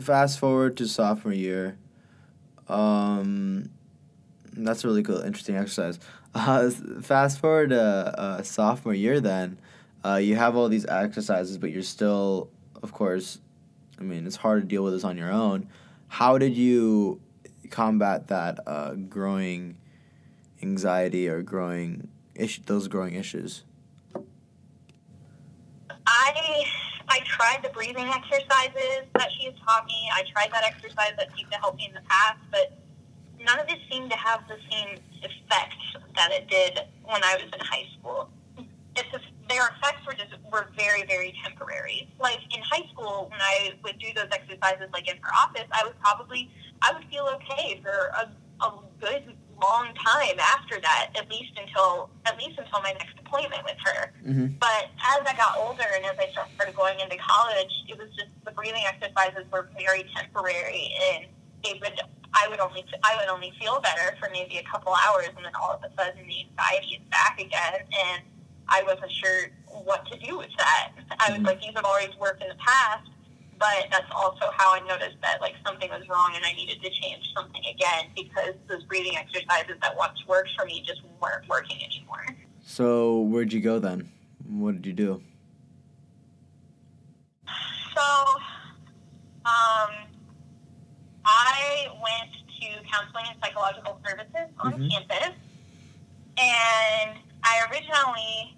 [0.00, 1.76] fast forward to sophomore year.
[2.68, 3.70] Um,
[4.52, 5.98] that's a really cool, interesting exercise.
[6.34, 6.68] Uh,
[7.00, 9.58] fast forward to uh, sophomore year, then
[10.04, 12.50] uh, you have all these exercises, but you're still,
[12.82, 13.38] of course,
[13.98, 15.68] I mean, it's hard to deal with this on your own.
[16.08, 17.20] How did you
[17.70, 19.76] combat that uh, growing
[20.62, 23.64] anxiety or growing issue, those growing issues?
[26.06, 26.64] I
[27.08, 30.08] I tried the breathing exercises that she had taught me.
[30.12, 32.78] I tried that exercise that seemed to help me in the past, but
[33.44, 35.74] none of it seemed to have the same effect
[36.16, 38.30] that it did when I was in high school.
[38.96, 39.08] It's
[39.48, 42.08] their effects were just were very very temporary.
[42.20, 45.84] Like in high school, when I would do those exercises, like in her office, I
[45.84, 46.50] would probably
[46.82, 48.30] I would feel okay for a,
[48.64, 53.62] a good long time after that, at least until at least until my next appointment
[53.64, 54.12] with her.
[54.26, 54.46] Mm-hmm.
[54.58, 58.30] But as I got older and as I started going into college, it was just
[58.44, 61.26] the breathing exercises were very temporary, and
[61.64, 62.00] it would
[62.34, 65.54] I would only I would only feel better for maybe a couple hours, and then
[65.60, 68.22] all of a sudden the anxiety is back again, and
[68.68, 69.50] I wasn't sure
[69.84, 70.92] what to do with that.
[71.18, 71.46] I was Mhm.
[71.46, 73.08] like, these have always worked in the past,
[73.58, 76.90] but that's also how I noticed that like something was wrong and I needed to
[76.90, 81.82] change something again because those breathing exercises that once worked for me just weren't working
[81.82, 82.26] anymore.
[82.62, 84.10] So, where'd you go then?
[84.46, 85.22] What did you do?
[87.94, 88.02] So,
[89.44, 89.90] um,
[91.24, 94.90] I went to counseling and psychological services on Mhm.
[94.90, 95.34] campus.
[96.40, 98.56] And I originally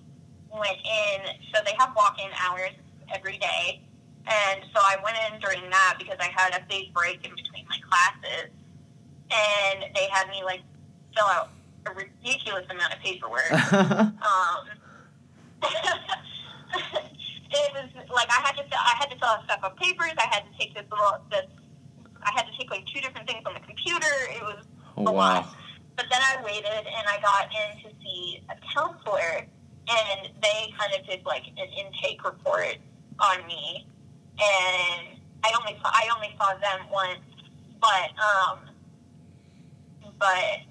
[0.53, 2.73] went in, so they have walk in hours
[3.15, 3.83] every day.
[4.27, 7.67] And so I went in during that because I had a big break in between
[7.69, 8.51] my classes.
[9.31, 10.63] And they had me like
[11.17, 11.51] fill out
[11.87, 13.51] a ridiculous amount of paperwork.
[13.73, 14.67] um,
[17.51, 20.13] it was like I had to fill, I had to fill out stuff on papers.
[20.19, 21.47] I had to take this little this.
[22.23, 24.07] I had to take like two different things on the computer.
[24.31, 24.65] It was
[24.97, 25.13] oh, a wow.
[25.13, 25.57] lot.
[26.01, 30.95] But then I waited and I got in to see a counselor, and they kind
[30.99, 32.79] of did like an intake report
[33.19, 33.87] on me,
[34.41, 37.21] and I only saw, I only saw them once,
[37.83, 38.61] but um,
[40.19, 40.65] but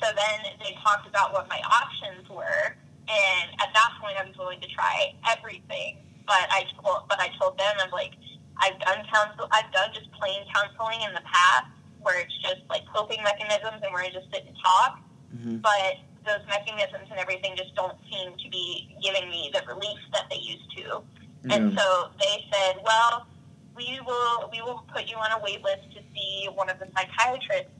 [0.00, 2.76] so then they talked about what my options were,
[3.10, 6.06] and at that point I was willing to try everything.
[6.24, 8.12] But I told but I told them I'm like
[8.58, 11.66] I've done counsel I've done just plain counseling in the past
[12.02, 15.00] where it's just like coping mechanisms and where I just sit and talk.
[15.34, 15.62] Mhm.
[15.62, 20.28] But those mechanisms and everything just don't seem to be giving me the relief that
[20.30, 21.02] they used to.
[21.50, 23.26] And so they said, well,
[23.74, 26.86] we will we will put you on a wait list to see one of the
[26.94, 27.72] psychiatrists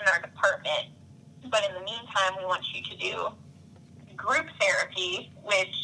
[0.00, 0.88] in our department.
[1.48, 3.28] But in the meantime, we want you to do
[4.16, 5.74] group therapy, which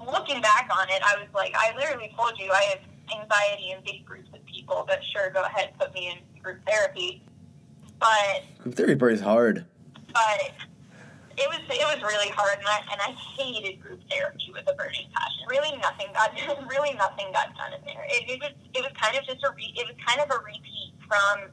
[0.00, 2.80] looking back on it, I was like, I literally told you I have
[3.20, 7.22] anxiety in big groups of people, but sure, go ahead, put me in group therapy.
[7.98, 9.64] But Group therapy is hard.
[10.12, 10.52] but
[11.38, 14.74] it was it was really hard, and I, and I hated group therapy with a
[14.74, 15.46] burning passion.
[15.48, 16.34] Really, nothing got
[16.70, 18.04] really nothing got done in there.
[18.08, 20.38] It, it was it was kind of just a re, it was kind of a
[20.42, 21.50] repeat from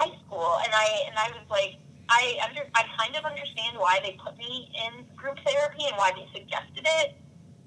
[0.00, 1.76] high school, and I and I was like.
[2.10, 6.10] I under I kind of understand why they put me in group therapy and why
[6.16, 7.14] they suggested it,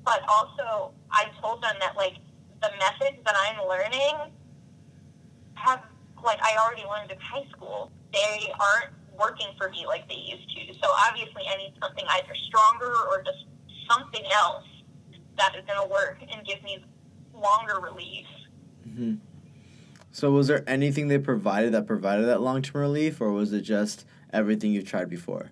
[0.03, 2.15] but also I told them that like
[2.60, 4.34] the methods that I'm learning
[5.53, 5.84] have
[6.25, 7.91] like I already learned in high school.
[8.13, 10.74] They aren't working for me like they used to.
[10.82, 13.45] So obviously I need something either stronger or just
[13.89, 14.65] something else
[15.38, 16.84] that is going to work and give me
[17.34, 18.26] longer relief.
[18.84, 19.15] hmm
[20.12, 23.62] So, was there anything they provided that provided that long term relief, or was it
[23.62, 25.52] just everything you've tried before?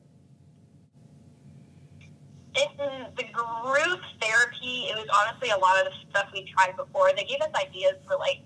[2.56, 2.69] It,
[3.17, 7.12] the group therapy, it was honestly a lot of the stuff we tried before.
[7.15, 8.41] They gave us ideas for like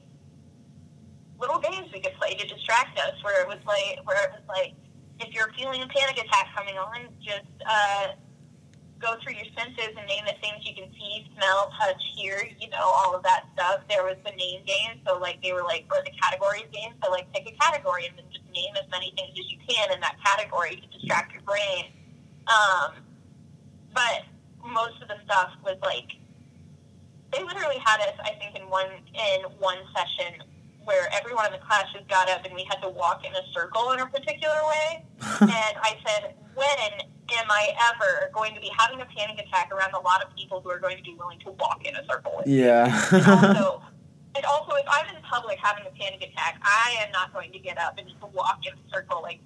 [1.44, 3.20] little games we could play to distract us.
[3.22, 4.74] Where it was like, where it was like,
[5.20, 8.16] if you're feeling a panic attack coming on, just uh,
[9.00, 12.48] go through your senses and name the things you can see, smell, touch, hear.
[12.60, 13.84] You know, all of that stuff.
[13.92, 16.96] There was the name game, so like they were like, or the categories game.
[17.04, 19.92] So like, pick a category and then just name as many things as you can
[19.92, 21.92] in that category to distract your brain.
[22.48, 23.04] Um,
[23.94, 24.24] but
[24.66, 26.16] most of the stuff was like
[27.32, 30.42] they literally had us i think in one in one session
[30.86, 33.44] where everyone in the class just got up and we had to walk in a
[33.54, 35.06] circle in a particular way
[35.42, 36.92] and i said when
[37.40, 40.62] am i ever going to be having a panic attack around a lot of people
[40.62, 42.86] who are going to be willing to walk in a circle with me yeah.
[43.12, 43.82] and also
[44.36, 47.60] and also if i'm in public having a panic attack i am not going to
[47.60, 49.40] get up and just walk in a circle like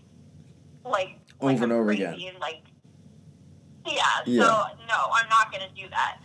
[0.86, 2.14] like Over like and over again.
[2.14, 2.64] and like
[3.86, 4.42] yeah, Yeah.
[4.44, 4.48] so
[4.88, 6.18] no, I'm not going to do that.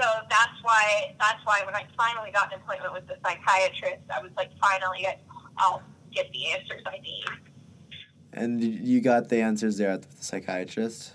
[0.00, 4.22] So that's why that's why when I finally got an appointment with the psychiatrist, I
[4.22, 5.06] was like, finally,
[5.58, 5.82] I'll
[6.14, 7.24] get the answers I need.
[8.32, 11.12] and you got the answers there at the psychiatrist?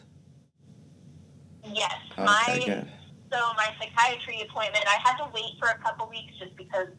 [1.63, 2.87] Yes, oh, Okay, my good.
[3.31, 6.89] so my psychiatry appointment, I had to wait for a couple weeks just because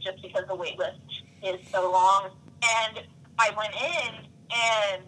[0.00, 0.98] just because the wait list
[1.44, 2.30] is so long.
[2.82, 3.02] And
[3.38, 5.02] I went in and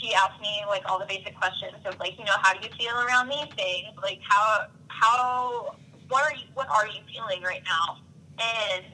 [0.00, 2.74] she asked me like all the basic questions of like, you know, how do you
[2.76, 3.88] feel around these things?
[4.02, 4.66] Like how
[5.00, 5.76] how
[6.08, 7.98] what are you what are you feeling right now?
[8.38, 8.84] And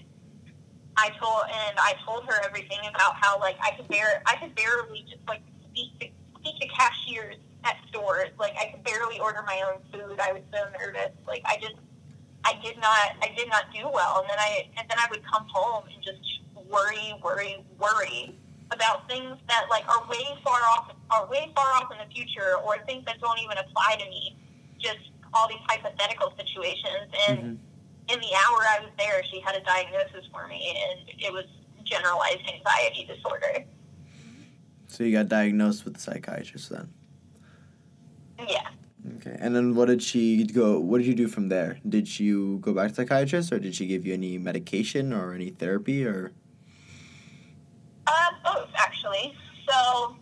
[0.97, 4.55] I told and I told her everything about how like I could bear I could
[4.55, 6.07] barely just like speak to
[6.41, 8.31] speak to cashiers at stores.
[8.39, 10.21] Like I could barely order my own food.
[10.21, 11.11] I was so nervous.
[11.27, 11.77] Like I just
[12.45, 15.25] I did not I did not do well and then I and then I would
[15.25, 16.19] come home and just
[16.69, 18.39] worry, worry, worry
[18.71, 22.57] about things that like are way far off are way far off in the future
[22.65, 24.37] or things that don't even apply to me.
[24.79, 27.59] Just all these hypothetical situations and Mhm.
[28.15, 31.45] in the hour I was there she had a diagnosis for me and it was
[31.85, 33.65] generalized anxiety disorder.
[34.91, 36.89] So, you got diagnosed with the psychiatrist then?
[38.49, 38.69] Yeah.
[39.17, 39.37] Okay.
[39.39, 40.79] And then what did she go?
[40.81, 41.79] What did you do from there?
[41.89, 45.51] Did you go back to psychiatrist, or did she give you any medication or any
[45.51, 46.33] therapy, or?
[48.07, 49.35] Uh, both, actually.
[49.69, 50.17] So,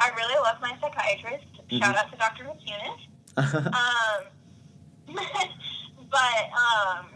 [0.00, 1.44] I really love my psychiatrist.
[1.70, 2.44] Shout out to Dr.
[2.44, 3.00] Matunis.
[3.46, 4.24] Um,
[6.10, 7.06] but um,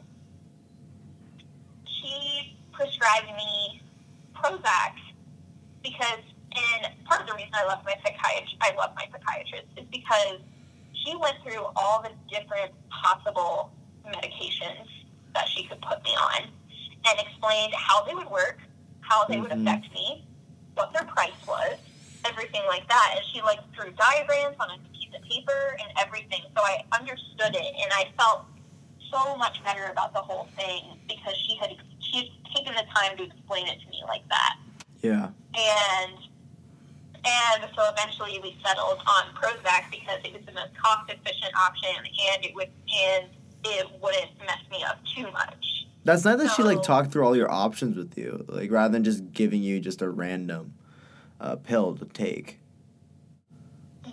[1.87, 3.81] she prescribed me
[4.35, 4.95] Prozac,
[5.83, 6.21] because
[6.53, 10.41] and part of the reason I love my psychiatrist I love my psychiatrist is because
[11.05, 13.71] she went through all the different possible
[14.07, 14.87] medications
[15.35, 16.51] that she could put me on
[17.07, 18.59] and explained how they would work,
[19.01, 19.62] how they would Mhm.
[19.62, 20.27] affect me,
[20.75, 21.79] what their price was,
[22.25, 23.14] everything like that.
[23.16, 24.79] And she like drew diagrams on a
[25.15, 26.43] of paper and everything.
[26.57, 28.45] So I understood it and I felt
[29.13, 33.25] so much better about the whole thing because she had she'd taken the time to
[33.25, 34.57] explain it to me like that.
[35.03, 35.31] Yeah.
[35.55, 36.13] And
[37.25, 41.91] and so eventually we settled on Prozac because it was the most cost efficient option
[41.97, 42.71] and it would
[43.07, 43.27] and
[43.65, 45.87] it wouldn't mess me up too much.
[46.05, 49.05] That's nice that she like talked through all your options with you, like rather than
[49.05, 50.75] just giving you just a random
[51.41, 52.59] uh, pill to take.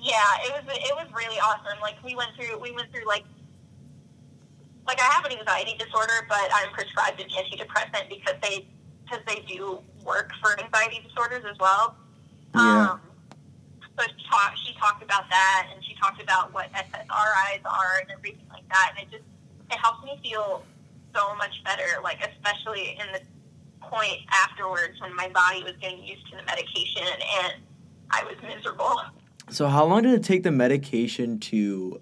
[0.02, 1.80] Yeah, it was it was really awesome.
[1.82, 3.24] Like we went through we went through like
[4.88, 8.68] like I have an anxiety disorder, but I'm prescribed an antidepressant because they
[9.04, 11.95] because they do work for anxiety disorders as well.
[12.56, 12.91] Yeah.
[12.91, 13.02] Um,
[14.00, 18.12] so she talked, she talked about that, and she talked about what SSRIs are and
[18.12, 19.24] everything like that, and it just
[19.72, 20.64] it helps me feel
[21.16, 22.00] so much better.
[22.04, 23.22] Like especially in the
[23.82, 27.08] point afterwards when my body was getting used to the medication
[27.43, 27.54] and
[28.12, 29.00] I was miserable.
[29.50, 32.02] So how long did it take the medication to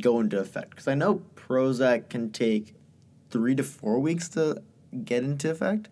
[0.00, 0.70] go into effect?
[0.70, 2.74] Because I know Prozac can take
[3.30, 4.62] three to four weeks to
[5.04, 5.88] get into effect.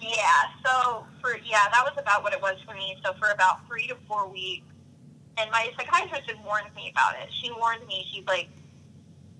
[0.00, 2.96] Yeah, so for yeah, that was about what it was for me.
[3.04, 4.66] So for about three to four weeks,
[5.38, 7.30] and my psychiatrist had warned me about it.
[7.42, 8.06] She warned me.
[8.12, 8.48] She's like,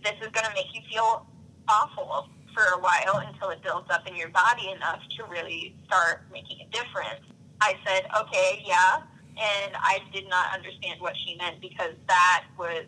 [0.03, 1.27] "This is going to make you feel
[1.69, 6.25] awful for a while until it builds up in your body enough to really start
[6.33, 7.30] making a difference."
[7.61, 9.03] I said, "Okay, yeah,"
[9.39, 12.87] and I did not understand what she meant because that was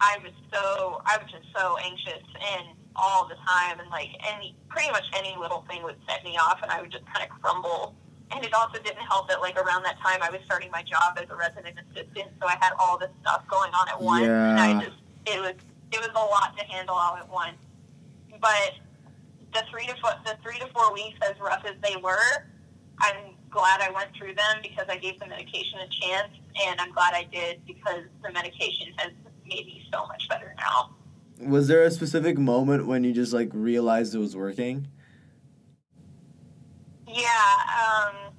[0.00, 2.22] I was so I was just so anxious
[2.54, 6.36] and all the time and like any pretty much any little thing would set me
[6.36, 7.94] off and I would just kind of crumble.
[8.30, 11.16] And it also didn't help that like around that time I was starting my job
[11.18, 14.26] as a resident assistant, so I had all this stuff going on at once.
[14.50, 14.80] And I Yeah.
[14.80, 15.54] just it was
[15.92, 17.58] it was a lot to handle all at once.
[18.40, 18.74] But
[19.54, 22.46] the three to four, the three to four weeks, as rough as they were,
[23.00, 26.32] I'm glad I went through them because I gave the medication a chance,
[26.66, 29.12] and I'm glad I did because the medication has
[29.46, 30.94] made me so much better now.
[31.40, 34.88] Was there a specific moment when you just like realized it was working?
[37.08, 37.24] Yeah,
[37.82, 38.34] um,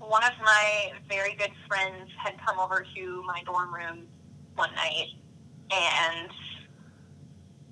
[0.00, 4.08] one of my very good friends had come over to my dorm room
[4.56, 5.06] one night,
[5.70, 6.30] and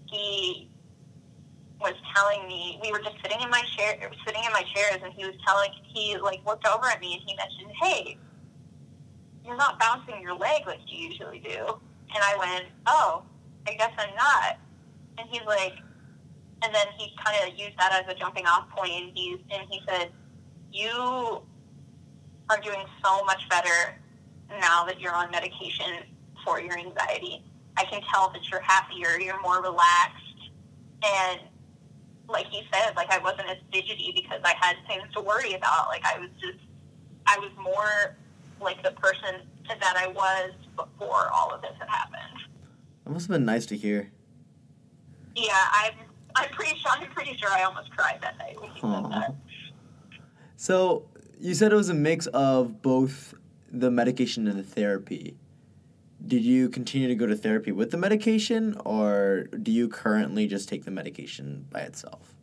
[0.06, 0.70] he
[2.14, 3.96] telling me we were just sitting in my chair,
[4.26, 7.22] sitting in my chairs, and he was telling he like looked over at me and
[7.26, 8.18] he mentioned, "Hey,
[9.44, 11.80] you're not bouncing your leg like you usually do,"
[12.14, 13.22] and I went, "Oh,
[13.66, 14.58] I guess I'm not,"
[15.18, 15.74] and he's like
[16.64, 19.66] and then he kind of used that as a jumping off point and he's and
[19.68, 20.10] he said
[20.72, 21.42] you
[22.50, 23.96] are doing so much better
[24.60, 25.86] now that you're on medication
[26.44, 27.42] for your anxiety.
[27.76, 30.50] I can tell that you're happier you're more relaxed
[31.04, 31.40] and
[32.28, 35.88] like he said like i wasn't as fidgety because i had things to worry about
[35.88, 36.58] like i was just
[37.26, 38.16] i was more
[38.60, 42.40] like the person that i was before all of this had happened
[43.04, 44.10] That must have been nice to hear.
[45.36, 45.94] yeah i'm
[46.36, 49.34] i'm pretty sure i'm pretty sure i almost cried that night when he said that
[50.56, 51.06] So
[51.40, 53.34] you said it was a mix of both
[53.70, 55.36] the medication and the therapy.
[56.26, 60.68] Did you continue to go to therapy with the medication, or do you currently just
[60.68, 62.34] take the medication by itself?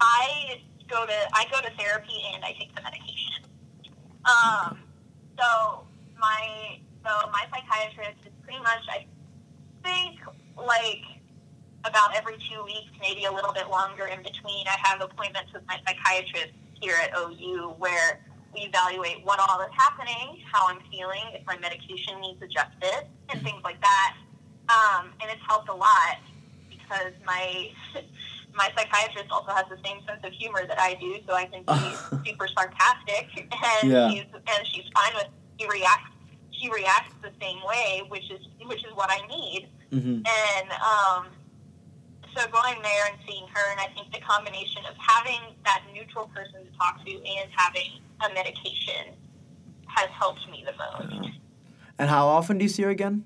[0.00, 3.44] I go to I go to therapy and I take the medication.
[4.24, 4.80] Um,
[5.38, 5.86] so
[6.18, 9.06] my so my psychiatrist is pretty much I
[9.82, 10.20] think
[10.56, 11.02] like
[11.84, 14.66] about every two weeks, maybe a little bit longer in between.
[14.66, 18.20] I have appointments with my psychiatrist here at OU where
[18.54, 23.42] we evaluate what all is happening, how I'm feeling, if my medication needs adjusted, and
[23.42, 24.16] things like that.
[24.68, 26.18] Um, and it's helped a lot
[26.68, 27.70] because my
[28.54, 31.62] my psychiatrist also has the same sense of humor that I do, so I can
[32.22, 33.28] be super sarcastic,
[33.82, 34.10] and Yeah.
[34.10, 35.28] she's and she's fine with
[35.58, 36.10] she reacts
[36.50, 39.68] she reacts the same way, which is which is what I need.
[39.92, 40.22] Mm-hmm.
[40.22, 41.26] And um,
[42.36, 46.26] so going there and seeing her, and I think the combination of having that neutral
[46.34, 47.90] person to talk to and having
[48.24, 49.14] a medication
[49.86, 51.30] has helped me the most.
[51.98, 53.24] And how often do you see her again?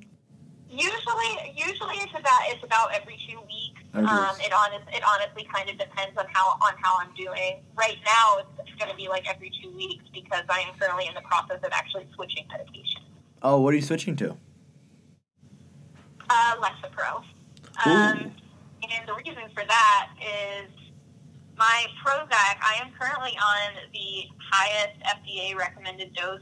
[0.69, 3.83] Usually, usually it's about it's about every two weeks.
[3.95, 4.05] Okay.
[4.05, 7.63] Um, it honest it honestly kind of depends on how on how I'm doing.
[7.77, 11.15] Right now, it's going to be like every two weeks because I am currently in
[11.15, 13.03] the process of actually switching medication.
[13.43, 14.37] Oh, what are you switching to?
[16.29, 17.23] Uh, Lexapro.
[17.87, 18.33] Um,
[18.83, 20.71] and the reason for that is
[21.57, 26.41] my Prozac, I am currently on the highest FDA recommended dose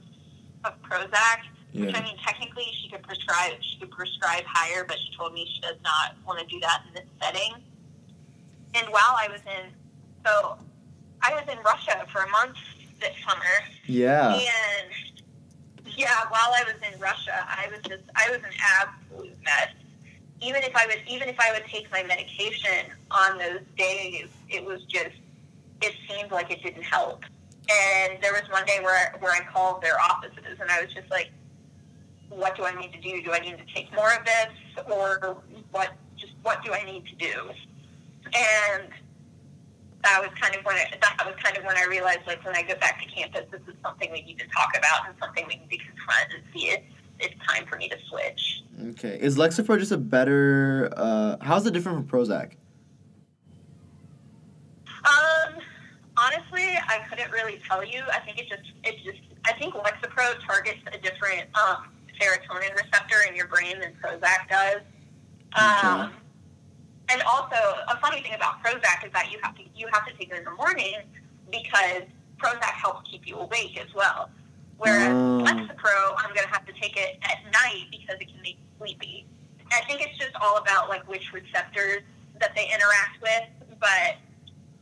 [0.65, 1.41] of Prozac.
[1.75, 5.49] Which I mean, technically, she could prescribe she could prescribe higher, but she told me
[5.55, 7.55] she does not want to do that in this setting.
[8.75, 9.71] And while I was in,
[10.27, 10.59] so
[11.23, 12.57] I was in Russia for a month
[13.01, 13.43] this summer,
[13.87, 14.35] Yeah.
[14.35, 14.93] and
[15.97, 19.69] yeah, while I was in Russia, I was just I was an absolute mess.
[20.43, 24.65] Even if I would even if I would take my medication on those days, it
[24.65, 25.17] was just
[25.81, 27.25] it seemed like it didn't help.
[27.71, 31.11] And there was one day where where I called their offices and I was just
[31.11, 31.31] like,
[32.29, 33.23] What do I need to do?
[33.23, 35.39] Do I need to take more of this or
[35.71, 37.51] what just what do I need to do?
[38.35, 38.89] And
[40.03, 42.57] that was kind of when I, that was kind of when I realized, like, when
[42.57, 45.45] I get back to campus, this is something we need to talk about and something
[45.47, 46.83] we need to confront and see if
[47.23, 48.63] it's time for me to switch.
[48.91, 49.19] Okay.
[49.21, 50.93] Is Lexapro just a better?
[50.97, 52.53] Uh, how's it different from Prozac?
[55.05, 55.55] Um,
[56.17, 58.03] honestly, I couldn't really tell you.
[58.13, 61.89] I think it just, it just, I think Lexapro targets a different um,
[62.21, 64.83] serotonin receptor in your brain than Prozac does.
[65.55, 66.13] Um,
[67.09, 67.57] and also,
[67.89, 70.39] a funny thing about Prozac is that you have to you have to take it
[70.39, 70.97] in the morning
[71.51, 72.03] because
[72.39, 74.31] Prozac helps keep you awake as well.
[74.83, 75.45] Whereas Oh.
[75.47, 78.67] Lexapro, I'm going to have to take it at night because it can make you
[78.79, 79.27] sleepy.
[79.71, 82.03] I think it's just all about like which receptors
[82.41, 83.79] that they interact with.
[83.79, 84.17] But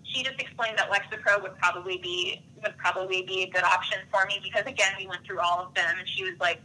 [0.04, 4.24] she just explained that Lexapro would probably be would probably be a good option for
[4.26, 6.60] me because again, we went through all of them, and she was like,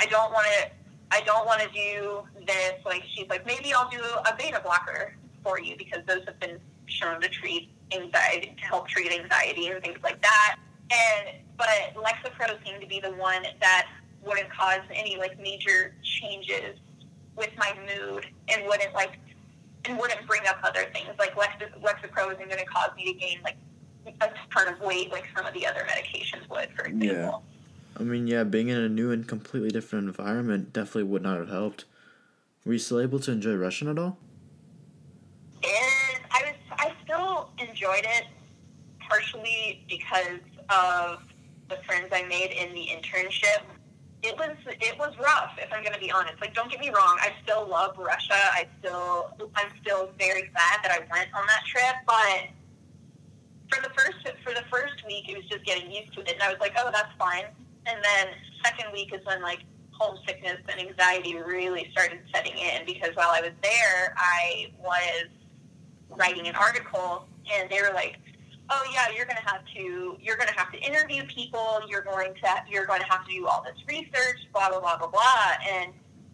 [0.00, 0.70] I don't want to.
[1.12, 2.74] I don't want to do this.
[2.84, 5.14] Like she's like, maybe I'll do a beta blocker
[5.44, 9.82] for you because those have been shown to treat anxiety, to help treat anxiety and
[9.82, 10.56] things like that.
[10.90, 13.88] And but Lexapro seemed to be the one that
[14.24, 16.78] wouldn't cause any like major changes
[17.36, 19.18] with my mood and wouldn't like
[19.84, 23.18] and wouldn't bring up other things like Lex- Lexapro isn't going to cause me to
[23.18, 23.56] gain like
[24.20, 27.42] a ton of weight like some of the other medications would, for example.
[27.98, 31.48] I mean, yeah, being in a new and completely different environment definitely would not have
[31.48, 31.84] helped.
[32.64, 34.18] Were you still able to enjoy Russian at all?
[35.62, 38.24] And I was I still enjoyed it
[39.08, 40.40] partially because
[40.70, 41.20] of
[41.68, 43.62] the friends I made in the internship.
[44.22, 46.40] It was it was rough if I'm going to be honest.
[46.40, 48.34] Like don't get me wrong, I still love Russia.
[48.52, 52.50] I still I'm still very glad that I went on that trip, but
[53.72, 56.42] for the first for the first week it was just getting used to it and
[56.42, 57.44] I was like, "Oh, that's fine."
[57.86, 59.60] And then second week is when like
[59.92, 65.28] homesickness and anxiety really started setting in because while I was there, I was
[66.10, 68.18] writing an article and they were like
[68.70, 72.02] oh yeah you're going to have to you're going to have to interview people you're
[72.02, 75.08] going to you're going to have to do all this research blah blah blah blah
[75.08, 75.92] blah and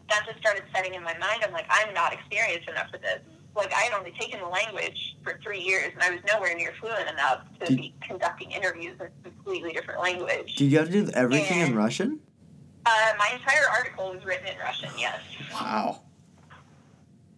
[0.09, 3.21] that just started setting in my mind i'm like i'm not experienced enough for this
[3.55, 6.73] like i had only taken the language for three years and i was nowhere near
[6.81, 10.89] fluent enough to Did- be conducting interviews in a completely different language Did you have
[10.91, 12.21] to do everything in Russian?
[12.85, 15.21] uh, my entire article was written in russian yes
[15.53, 16.03] Wow.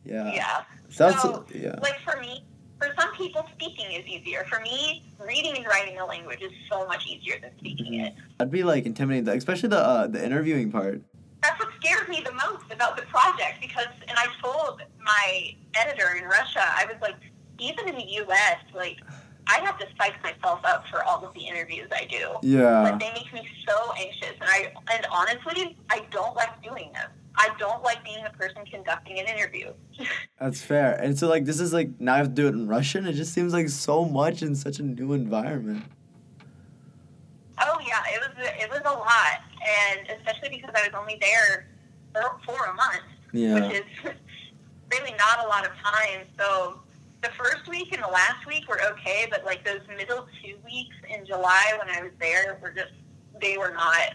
[0.05, 0.33] Yeah.
[0.35, 0.63] yeah
[0.97, 1.77] That's So, yeah.
[1.83, 2.43] like for me,
[2.79, 4.47] for some people, speaking is easier.
[4.49, 8.15] For me, reading and writing a language is so much easier than speaking it.
[8.41, 11.03] I'd be like intimidated, especially the uh, the interviewing part.
[11.43, 16.17] That's what scared me the most about the project because, and I told my editor
[16.17, 17.15] in Russia, I was like,
[17.61, 18.99] even in the U.S., like,
[19.47, 22.35] I have to psych myself up for all of the interviews I do.
[22.43, 22.83] Yeah.
[22.83, 27.11] Like they make me so anxious, and I and honestly, I don't like doing them.
[27.37, 29.73] I don't like being the person conducting an interview.
[30.41, 30.93] That's fair.
[30.93, 33.07] And so like this is like now I have to do it in Russian.
[33.07, 35.85] It just seems like so much in such a new environment.
[37.61, 41.67] Oh yeah, it was it was a lot, and especially because I was only there
[42.13, 43.55] for, for a month, Yeah.
[43.55, 43.85] which is
[44.93, 46.25] really not a lot of time.
[46.39, 46.81] So
[47.23, 50.95] the first week and the last week were okay, but like those middle two weeks
[51.13, 52.93] in July when I was there were just
[53.41, 54.15] they were not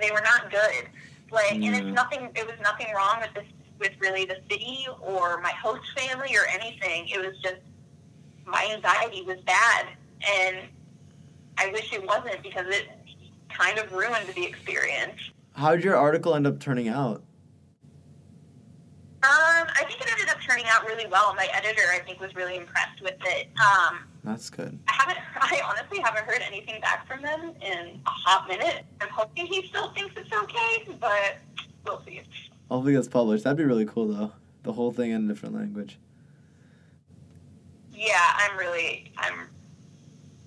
[0.00, 0.88] they were not good.
[1.32, 2.28] Like, and it's nothing.
[2.36, 3.46] It was nothing wrong with this
[3.82, 7.08] with really the city or my host family or anything.
[7.08, 7.60] It was just
[8.46, 9.88] my anxiety was bad,
[10.38, 10.56] and
[11.58, 12.88] I wish it wasn't because it
[13.50, 15.20] kind of ruined the experience.
[15.54, 17.22] How did your article end up turning out?
[19.24, 21.34] Um, I think it ended up turning out really well.
[21.34, 23.48] My editor, I think, was really impressed with it.
[23.60, 24.76] Um, That's good.
[24.88, 28.84] I haven't, I honestly haven't heard anything back from them in a hot minute.
[29.00, 31.38] I'm hoping he still thinks it's okay, but
[31.84, 32.22] we'll see.
[32.72, 33.44] Hopefully it gets published.
[33.44, 34.32] That'd be really cool though.
[34.62, 35.98] The whole thing in a different language.
[37.92, 39.46] Yeah, I'm really, I'm,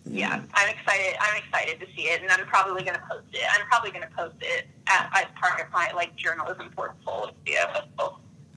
[0.06, 1.16] yeah, I'm excited.
[1.22, 3.44] I'm excited to see it, and I'm probably going to post it.
[3.54, 7.32] I'm probably going to post it as, as part of my like journalism portfolio.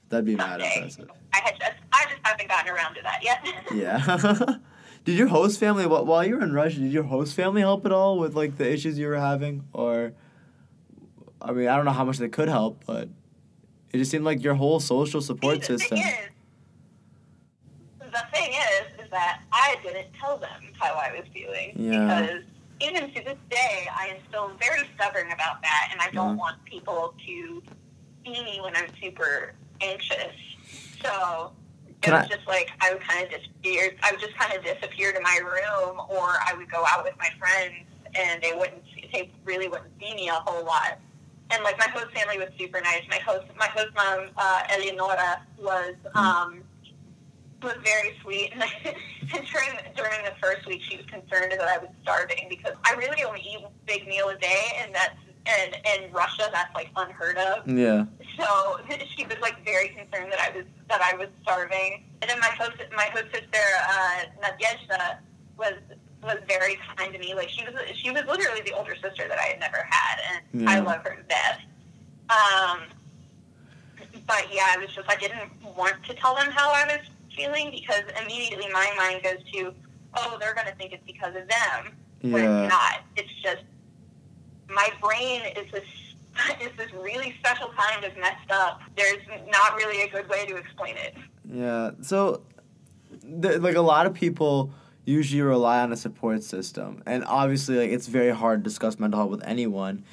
[0.09, 1.11] That'd be mad impressive.
[1.31, 3.47] I had just, I just haven't gotten around to that yet.
[3.71, 4.55] Yeah.
[5.05, 6.79] Did your host family while you were in Russia?
[6.79, 10.13] Did your host family help at all with like the issues you were having, or?
[11.39, 13.09] I mean, I don't know how much they could help, but
[13.91, 15.97] it just seemed like your whole social support See, the system.
[15.97, 16.29] Thing is,
[18.11, 22.05] the thing is, is that I didn't tell them how I was feeling Yeah.
[22.05, 22.43] because
[22.81, 26.39] even to this day, I am still very stubborn about that, and I don't Mhm.
[26.39, 27.63] want people to
[28.25, 30.33] see me when I'm super anxious.
[31.01, 31.53] So
[32.03, 33.95] it was I- just like I would kind of disappear.
[34.03, 37.17] I would just kind of disappear to my room, or I would go out with
[37.17, 37.85] my friends,
[38.15, 38.83] and they wouldn't.
[39.11, 40.99] They really wouldn't see me a whole lot.
[41.51, 43.01] And like my host family was super nice.
[43.09, 46.61] My host, my host mom, uh, Eleonora, was um,
[47.61, 48.53] was very sweet.
[49.31, 52.93] And during during the first week, she was concerned that I was starving because I
[52.93, 56.89] really only eat a big meal a day, and that's and in Russia that's like
[56.95, 57.67] unheard of.
[57.67, 58.05] Yeah.
[58.37, 58.79] So
[59.15, 62.05] she was like very concerned that I was that I was starving.
[62.21, 65.17] And then my host my host sister uh, Nadezhda
[65.57, 65.75] was
[66.23, 67.33] was very kind to me.
[67.33, 70.19] Like she was she was literally the older sister that I had never had,
[70.53, 71.59] and I love her to death.
[72.29, 72.79] Um,
[74.27, 77.05] but yeah, it was just I didn't want to tell them how I was
[77.35, 79.73] feeling because immediately my mind goes to,
[80.15, 81.93] oh, they're gonna think it's because of them,
[82.23, 82.63] but Yeah.
[82.63, 83.01] it's not.
[83.15, 83.63] It's just
[84.69, 85.83] my brain is this
[86.61, 88.81] is this really special kind of messed up.
[88.95, 89.17] There's
[89.49, 91.15] not really a good way to explain it.
[91.51, 91.91] Yeah.
[92.01, 92.43] So,
[93.41, 94.71] th- like a lot of people
[95.09, 99.19] usually rely on a support system, and obviously, like it's very hard to discuss mental
[99.19, 100.03] health with anyone.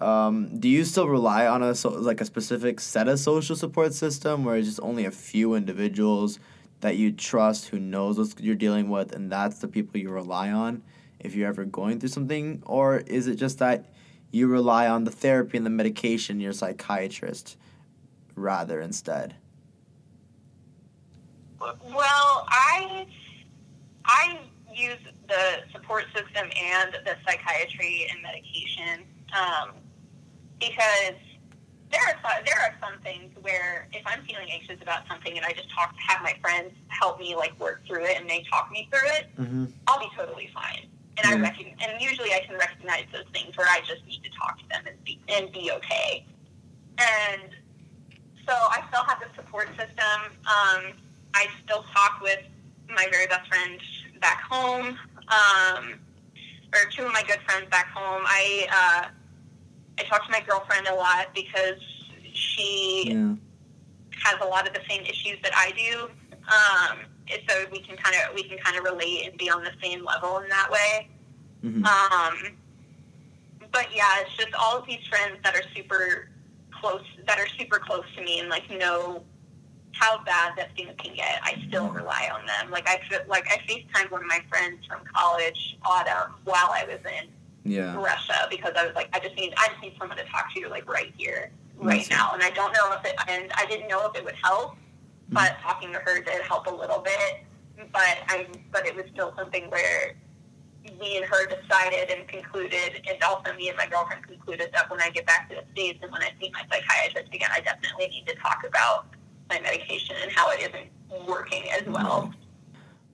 [0.00, 3.92] Um, do you still rely on a so, like a specific set of social support
[3.92, 6.38] system, where it's just only a few individuals
[6.80, 10.50] that you trust who knows what you're dealing with, and that's the people you rely
[10.50, 10.82] on
[11.20, 13.92] if you're ever going through something, or is it just that
[14.30, 17.56] you rely on the therapy and the medication your psychiatrist
[18.34, 19.34] rather instead?
[21.60, 23.06] Well, I
[24.06, 24.38] I
[24.74, 24.98] use
[25.28, 29.04] the support system and the psychiatry and medication
[29.34, 29.70] um,
[30.60, 31.16] because
[31.90, 35.44] there are some, there are some things where if I'm feeling anxious about something and
[35.46, 38.70] I just talk have my friends help me like work through it and they talk
[38.70, 39.66] me through it, Mm-hmm.
[39.86, 40.88] I'll be totally fine.
[41.18, 41.42] And I Mhm.
[41.42, 44.68] recognize, and usually I can recognize those things where I just need to talk to
[44.68, 46.26] them and be and be okay.
[46.98, 47.54] And
[48.46, 50.18] so I still have the support system.
[50.46, 50.92] Um,
[51.34, 52.40] I still talk with
[52.88, 53.80] my very best friend
[54.20, 54.96] back home,
[55.28, 55.94] um,
[56.74, 58.22] or two of my good friends back home.
[58.26, 59.08] I uh,
[59.98, 61.80] I talk to my girlfriend a lot because
[62.32, 63.34] she Yeah.
[64.24, 66.10] has a lot of the same issues that I do.
[66.48, 66.98] Um,
[67.48, 70.04] so we can kind of we can kind of relate and be on the same
[70.04, 71.08] level in that way.
[71.64, 71.84] Mm-hmm.
[71.84, 72.56] Um,
[73.72, 76.28] but yeah, it's just all of these friends that are super
[76.70, 79.22] close that are super close to me and like know
[79.98, 81.40] how bad that thing can get.
[81.42, 82.70] I still rely on them.
[82.70, 87.00] Like I like I FaceTimed one of my friends from college, Autumn, while I was
[87.04, 87.28] in
[87.64, 87.96] Yeah.
[87.96, 90.68] Russia because I was like, I just need, I just need someone to talk to,
[90.68, 92.16] like right here, right Awesome.
[92.16, 92.30] now.
[92.34, 95.34] And I don't know if it, and I didn't know if it would help, mm-hmm.
[95.34, 97.44] but talking to her did help a little bit.
[97.92, 100.14] But I, but it was still something where
[101.00, 105.00] me and her decided and concluded, and also me and my girlfriend concluded that when
[105.00, 108.08] I get back to the states and when I see my psychiatrist again, I definitely
[108.08, 109.06] need to talk about
[109.48, 112.32] my medication and how it isn't working as well.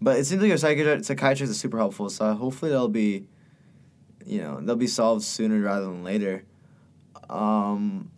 [0.00, 2.10] But it seems like your psychiatrist, psychiatrist is super helpful.
[2.10, 3.26] So hopefully they'll be,
[4.26, 6.44] you know, they'll be solved sooner rather than later.
[7.30, 8.10] Um,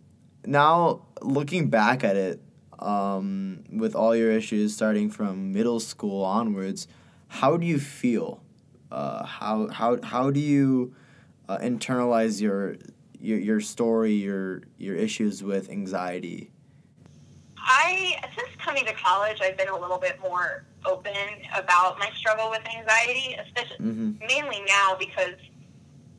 [0.45, 2.41] now looking back at it,
[2.79, 6.87] um, with all your issues starting from middle school onwards,
[7.27, 8.41] how do you feel?
[8.91, 10.93] Uh, how how how do you
[11.49, 12.75] uh, internalize your
[13.19, 16.51] your your story, your your issues with anxiety?
[17.65, 21.13] I since coming to college, I've been a little bit more open
[21.57, 24.25] about my struggle with anxiety, especially Mm-hmm.
[24.27, 25.33] mainly now because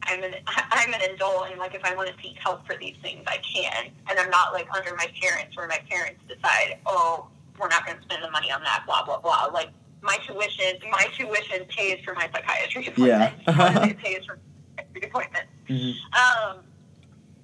[0.03, 2.97] I'm an I'm an adult and like if I want to seek help for these
[3.03, 7.29] things, I can, and I'm not like under my parents where my parents decide, oh,
[7.59, 9.47] we're not going to spend the money on that, blah blah blah.
[9.53, 9.71] Like
[10.03, 13.33] my tuition, my tuition pays for my psychiatry Yeah.
[13.47, 15.45] it pays for my psychiatry appointment.
[15.69, 16.51] Mm-hmm.
[16.51, 16.57] Um,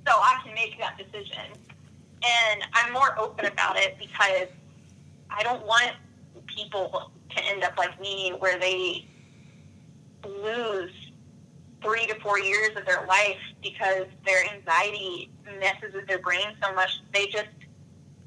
[0.06, 1.40] so I can make that decision.
[2.24, 4.48] And I'm more open about it because
[5.30, 5.92] I don't want
[6.46, 9.06] people to end up like me where they
[10.24, 10.90] lose
[11.82, 16.72] three to four years of their life because their anxiety messes with their brain so
[16.74, 17.48] much they just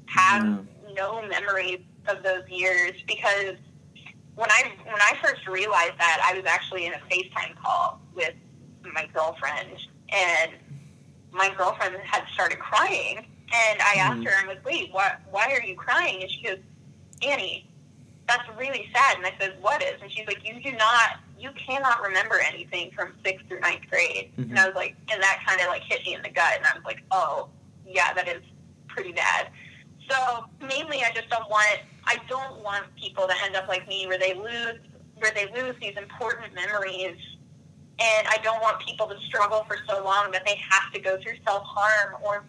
[0.06, 0.58] have Yeah.
[0.94, 3.56] no memory of those years because
[4.34, 8.34] when I when I first realized that I was actually in a FaceTime call with
[8.94, 9.70] my girlfriend
[10.10, 10.52] and
[11.32, 14.24] my girlfriend had started crying and I asked Mhm.
[14.26, 16.58] her I was like, wait why why are you crying and she goes
[17.22, 17.68] Annie
[18.28, 19.18] that's really sad.
[19.18, 20.02] And I said, what is?
[20.02, 24.32] And she's like, you do not, you cannot remember anything from sixth through ninth grade.
[24.36, 24.50] Mhm.
[24.50, 26.54] And I was like, and that kind of like hit me in the gut.
[26.56, 27.50] And I was like, oh,
[27.86, 28.42] yeah, that is
[28.88, 29.50] pretty bad.
[30.10, 34.08] So mainly, I just don't want, I don't want people to end up like me
[34.08, 34.80] where they lose,
[35.18, 37.16] where they lose these important memories.
[38.00, 41.16] And I don't want people to struggle for so long that they have to go
[41.22, 42.44] through self harm or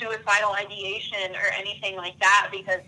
[0.00, 2.80] suicidal ideation or anything like that because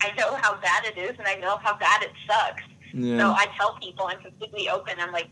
[0.00, 2.62] I know how bad it is and I know how bad it sucks.
[2.92, 3.18] Yeah.
[3.18, 4.94] So I tell people I'm completely open.
[4.98, 5.28] I'm like,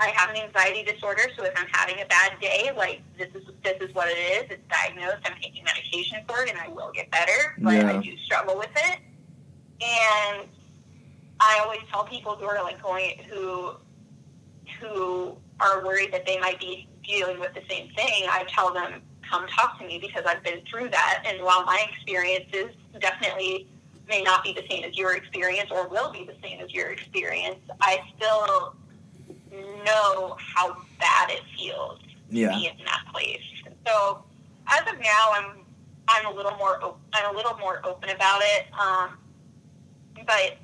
[0.00, 3.42] I have an anxiety disorder, so if I'm having a bad day, like this is
[3.62, 4.50] this is what it is.
[4.50, 5.22] It's diagnosed.
[5.24, 7.54] I'm taking medication for it, and I will get better.
[7.58, 7.90] But Yeah.
[7.90, 8.98] I do struggle with it,
[9.80, 10.48] and
[11.38, 13.76] I always tell people who are like going who
[14.80, 18.26] who are worried that they might be dealing with the same thing.
[18.28, 19.00] I tell them
[19.34, 23.68] come talk to me because I've been through that, and while my experiences definitely
[24.08, 26.90] may not be the same as your experience or will be the same as your
[26.90, 28.76] experience, I still
[29.84, 32.50] know how bad it feels yeah.
[32.50, 33.40] to be in that place.
[33.86, 34.24] So
[34.68, 35.60] as of now, I'm
[36.06, 38.66] I'm a little more op- I'm a little more open about it.
[38.78, 39.18] Um,
[40.26, 40.58] but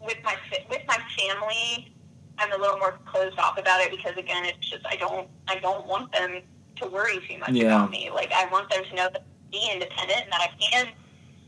[0.00, 0.36] with my
[0.68, 1.94] with my family,
[2.38, 5.56] I'm a little more closed off about it because again, it's just I don't I
[5.56, 6.42] don't want them
[6.80, 7.66] to worry too much Yeah.
[7.76, 8.10] about me.
[8.12, 10.88] Like I want them to know that I can be independent and that I can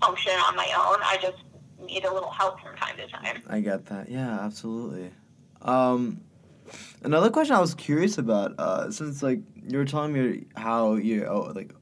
[0.01, 0.99] function on my own.
[1.03, 1.39] I just
[1.85, 3.43] need a little help from time to time.
[3.49, 4.09] I get that.
[4.09, 5.11] Yeah, absolutely.
[5.62, 6.20] Um,
[7.03, 11.26] another question I was curious about, uh, since like you were telling me how you
[11.26, 11.72] oh like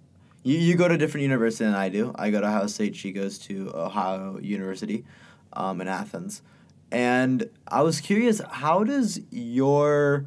[0.42, 2.12] you, you go to a different university than I do.
[2.14, 2.96] I go to Ohio State.
[2.96, 5.05] She goes to Ohio University,
[5.53, 6.42] um, in Athens,
[6.90, 10.26] and I was curious how does your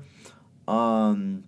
[0.67, 1.43] um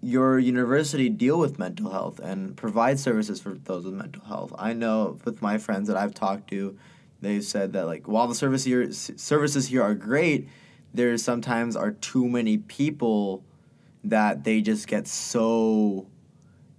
[0.00, 4.52] your university deal with mental health and provide services for those with mental health.
[4.58, 6.76] I know with my friends that I've talked to,
[7.20, 10.48] they've said that like while the service here services here are great,
[10.94, 13.44] there sometimes are too many people
[14.04, 16.06] that they just get so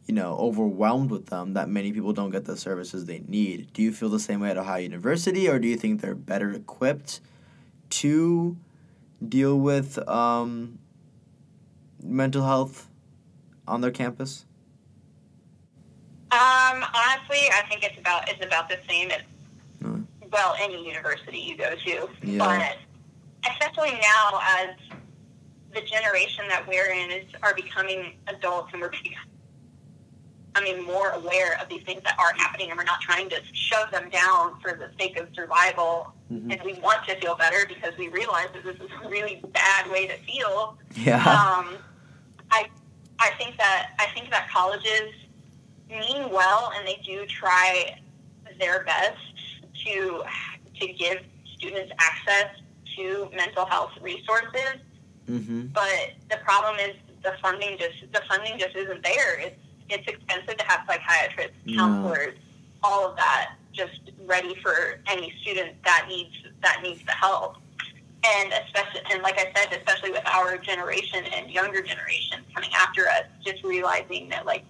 [0.07, 3.71] you know overwhelmed with them that many people don't get the services they need.
[3.73, 6.51] Do you feel the same way at Ohio University, or do you think they're better
[6.51, 7.19] equipped
[7.89, 8.55] to
[9.27, 10.79] deal with um,
[12.01, 12.88] mental health
[13.69, 14.45] on their campus?
[16.31, 19.21] Um, honestly, I think it's about it's about the same as
[19.81, 20.05] Mm.
[20.31, 22.09] well any university you go to.
[22.21, 22.37] Yeah.
[22.37, 22.77] But
[23.51, 24.75] especially now, as
[25.73, 28.91] the generation that we're in is are becoming adults and we're
[30.53, 33.89] becoming more aware of these things that are happening, and we're not trying to shove
[33.91, 36.13] them down for the sake of survival.
[36.31, 36.51] Mhm.
[36.51, 39.89] And we want to feel better because we realize that this is a really bad
[39.89, 41.23] way to feel Yeah.
[41.23, 41.77] um,
[42.51, 42.67] I
[43.19, 45.13] I think that I think that colleges
[45.89, 47.99] mean well and they do try
[48.59, 49.17] their best
[49.85, 50.23] to
[50.79, 51.19] to give
[51.55, 52.47] students access
[52.95, 54.79] to mental health resources.
[55.29, 55.67] mm-hmm.
[55.67, 59.39] But the problem is the funding just the funding just isn't there.
[59.39, 59.59] It's
[59.89, 62.35] it's expensive to have psychiatrists, counselors,
[62.83, 67.57] all of that just ready for any student that needs that needs the help.
[68.23, 73.07] And especially and like I said, especially with our generation and younger generations coming after
[73.07, 74.65] us, just realizing that like,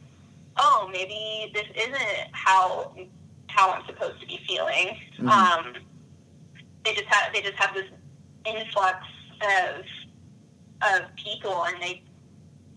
[0.57, 2.93] oh, maybe this isn't how
[3.47, 4.97] how I'm supposed to be feeling.
[5.17, 5.29] Mhm.
[5.29, 5.73] Um,
[6.85, 7.87] they just have they just have this
[8.45, 8.97] influx
[9.41, 9.85] of
[10.81, 12.03] of people and they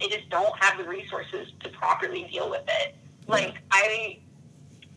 [0.00, 2.96] they just don't have the resources to properly deal with it.
[3.28, 4.18] Like I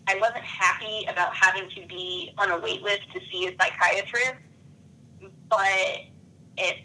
[0.07, 4.35] I wasn't happy about having to be on a wait list to see a psychiatrist,
[5.49, 5.67] but
[6.57, 6.79] it's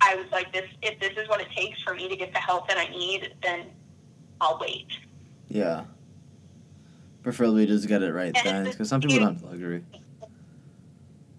[0.00, 2.38] I was like this if this is what it takes for me to get the
[2.40, 3.66] help that I need, then
[4.40, 4.88] I'll wait.
[5.48, 5.84] Yeah.
[7.22, 9.84] Preferably just get it right And then, because some people don't have the luxury.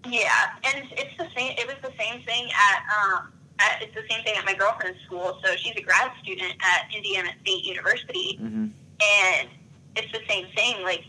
[0.06, 0.28] Yeah,
[0.64, 1.54] and it's the same.
[1.58, 4.98] It was the same thing at um, at, it's the same thing at my girlfriend's
[5.06, 5.38] school.
[5.44, 8.66] So she's a grad student at Indiana State University, Mm-hmm.
[9.02, 9.48] and
[9.96, 10.82] it's the same thing.
[10.82, 11.04] Like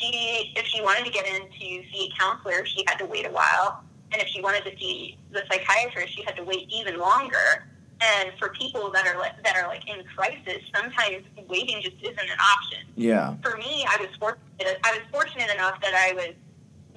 [0.00, 3.26] she, if she wanted to get in to see a counselor, she had to wait
[3.26, 3.82] a while,
[4.12, 7.66] and if she wanted to see the psychiatrist, she had to wait even longer.
[8.00, 12.18] And for people that are like, that are like in crisis, sometimes waiting just isn't
[12.18, 13.34] an option Yeah.
[13.42, 14.78] for me, I was fortunate.
[14.84, 16.34] I was fortunate enough that I was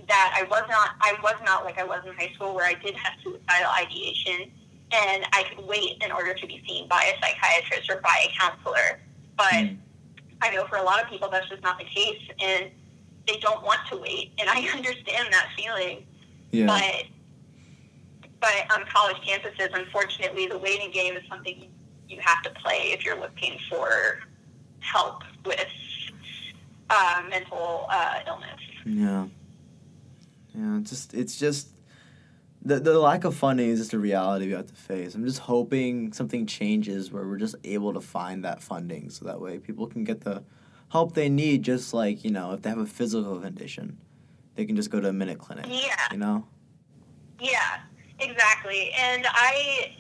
[0.08, 0.96] that I was not.
[1.00, 4.52] I was not like I was in high school, where I did have suicidal ideation,
[4.92, 8.30] and I could wait in order to be seen by a psychiatrist or by a
[8.38, 9.00] counselor.
[9.38, 9.78] But Mm.
[10.42, 12.72] I know for a lot of people that's just not the case, and
[13.28, 14.32] they don't want to wait.
[14.40, 16.06] And I understand that feeling.
[16.52, 16.66] Yeah.
[16.68, 17.06] But
[18.42, 21.70] but on college campuses, unfortunately, the waiting game is something
[22.08, 24.20] you have to play if you're looking for
[24.80, 25.68] help with
[26.90, 28.60] uh, mental uh, illness.
[28.86, 29.28] Yeah.
[30.56, 31.70] Yeah, it's just it's just
[32.64, 35.16] the the lack of funding is just a reality we have to face.
[35.16, 39.40] I'm just hoping something changes where we're just able to find that funding so that
[39.40, 40.44] way people can get the
[40.92, 43.98] help they need just like, you know, if they have a physical condition,
[44.56, 45.66] they can just go to a minute clinic.
[45.68, 45.96] Yeah.
[46.12, 46.48] You know?
[47.40, 47.80] Yeah,
[48.20, 48.92] exactly.
[48.98, 49.96] And I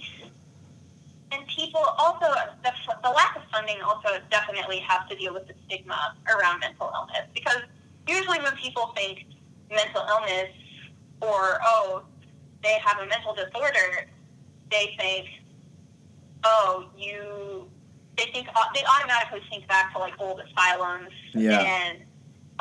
[1.31, 2.25] and people also
[2.63, 2.71] the,
[3.03, 7.29] the lack of funding also definitely has to deal with the stigma around mental illness
[7.33, 7.61] because
[8.07, 9.25] usually when people think
[9.69, 10.49] mental illness
[11.21, 12.03] or oh
[12.63, 14.07] they have a mental disorder
[14.71, 15.27] they think
[16.43, 17.69] oh you
[18.19, 21.59] they think they automatically think back to like old asylums Yeah.
[21.61, 21.99] and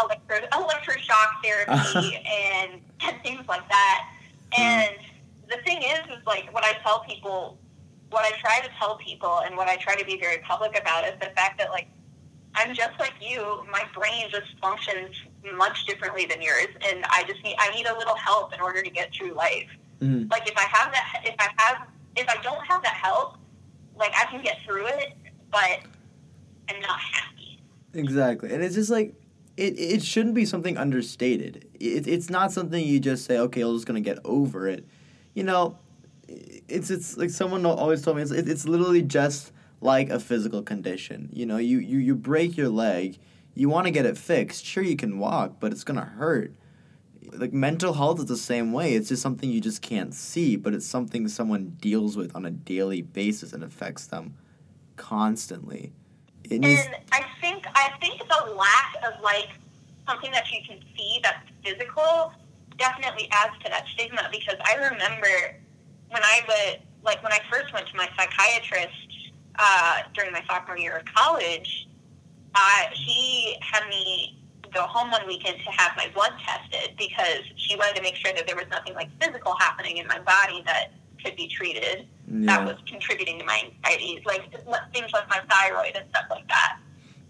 [0.00, 4.08] electro electroshock therapy and, and things like that
[4.56, 4.94] and
[5.50, 7.58] the thing is, is like what I tell people,
[8.10, 11.04] what I try to tell people, and what I try to be very public about
[11.04, 11.88] is the fact that like
[12.54, 13.62] I'm just like you.
[13.70, 15.14] My brain just functions
[15.54, 18.82] much differently than yours, and I just need I need a little help in order
[18.82, 19.68] to get through life.
[20.02, 20.30] Mhm.
[20.30, 23.36] Like if I have that, if I have, if I don't have that help,
[23.96, 25.14] like I can get through it,
[25.50, 25.80] but
[26.68, 27.60] I'm not happy.
[27.94, 28.52] Exactly.
[28.52, 29.14] And it's just like
[29.56, 31.66] it, it shouldn't be something understated.
[31.80, 34.86] It, it's not something you just say, okay, I'm just gonna get over it.
[35.34, 35.78] You know,
[36.28, 41.28] it's it's like someone always told me it's it's literally just like a physical condition.
[41.32, 43.18] You know, you you, you break your leg,
[43.54, 44.64] you want to get it fixed.
[44.64, 46.52] Sure, you can walk, but it's gonna hurt.
[47.32, 48.94] Like mental health is the same way.
[48.94, 52.50] It's just something you just can't see, but it's something someone deals with on a
[52.50, 54.34] daily basis and affects them
[54.98, 55.92] constantly.
[56.44, 59.48] It needs, And I think I think the lack of like
[60.06, 62.32] something that you can see that's physical
[62.78, 65.56] definitely adds to that stigma because I remember
[66.10, 70.78] when I would like when I first went to my psychiatrist uh, during my sophomore
[70.78, 71.88] year of college,
[72.54, 74.38] uh, she had me
[74.72, 78.32] go home one weekend to have my blood tested because she wanted to make sure
[78.32, 80.92] that there was nothing like physical happening in my body that
[81.24, 82.64] could be treated that yeah.
[82.66, 84.50] was contributing to my anxiety, like
[84.92, 86.78] things like my thyroid and stuff like that.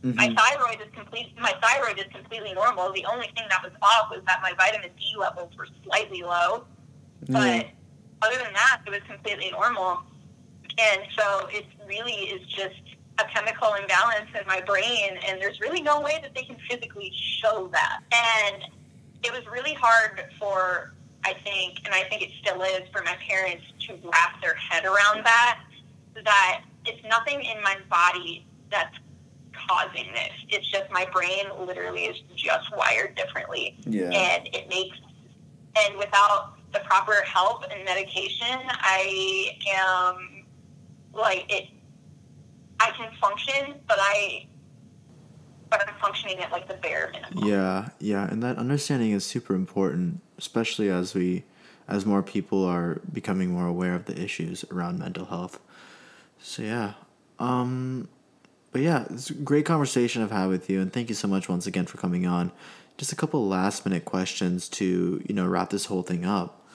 [0.03, 0.37] My Mhm.
[0.37, 1.37] thyroid is complete.
[1.41, 2.93] My thyroid is completely normal.
[2.93, 6.67] The only thing that was off was that my vitamin D levels were slightly low,
[7.29, 7.67] but
[8.23, 10.03] other than that, it was completely normal.
[10.79, 12.81] And so it really is just
[13.19, 17.13] a chemical imbalance in my brain, and there's really no way that they can physically
[17.15, 18.01] show that.
[18.13, 18.65] And
[19.25, 20.95] it was really hard for,
[21.29, 24.85] I think, and I think it still is, for my parents to wrap their head
[24.85, 25.61] around that,
[26.25, 28.97] that it's nothing in my body that's
[29.69, 30.33] causing this.
[30.49, 34.11] It's just my brain literally is just wired differently Yeah.
[34.11, 34.97] and it makes
[35.85, 40.45] and without the proper help and medication i am
[41.15, 41.69] like it
[42.81, 44.47] i can function but i
[45.71, 49.55] but i'm functioning at like the bare minimum Yeah, yeah, and that understanding is super
[49.55, 51.45] important, especially as we
[51.89, 55.59] as more people are becoming more aware of the issues around mental health.
[56.41, 56.95] So yeah.
[57.39, 58.09] Um
[58.71, 61.49] but yeah, it's a great conversation I've had with you and thank you so much
[61.49, 62.53] once again for coming on.
[62.99, 66.67] Just a couple last minute questions to, you know, wrap this whole thing up.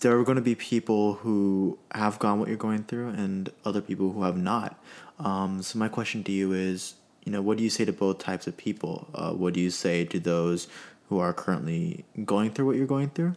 [0.00, 3.80] There are going to be people who have gone what you're going through and other
[3.80, 4.80] people who have not.
[5.18, 8.18] Um, so my question to you is, you know, what do you say to both
[8.18, 9.08] types of people?
[9.14, 10.68] Uh, what do you say to those
[11.12, 13.34] who are currently going through what you're going through?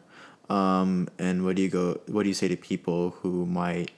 [0.50, 2.00] Um, and what do you go?
[2.08, 3.92] What do you say to people who might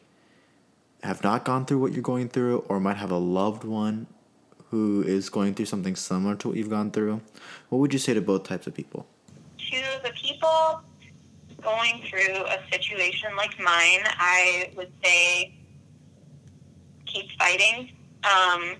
[1.04, 4.08] have not gone through what you're going through, or might have a loved one
[4.72, 7.22] who is going through something similar to what you've gone through?
[7.70, 9.06] What would you say to both types of people?
[9.58, 10.82] to the people
[11.62, 15.52] going through a situation like mine i would say
[17.06, 17.90] keep fighting
[18.24, 18.76] um,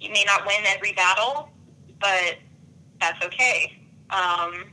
[0.00, 1.50] you may not win every battle
[2.00, 2.38] but
[3.00, 3.80] that's okay
[4.10, 4.64] um,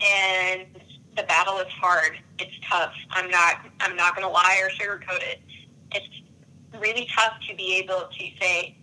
[0.00, 0.66] and
[1.16, 2.18] the battle is hard.
[2.38, 2.92] It's tough.
[3.10, 3.66] I'm not.
[3.80, 5.40] I'm not going to lie or sugarcoat it.
[5.92, 8.74] It's really tough to be able to say,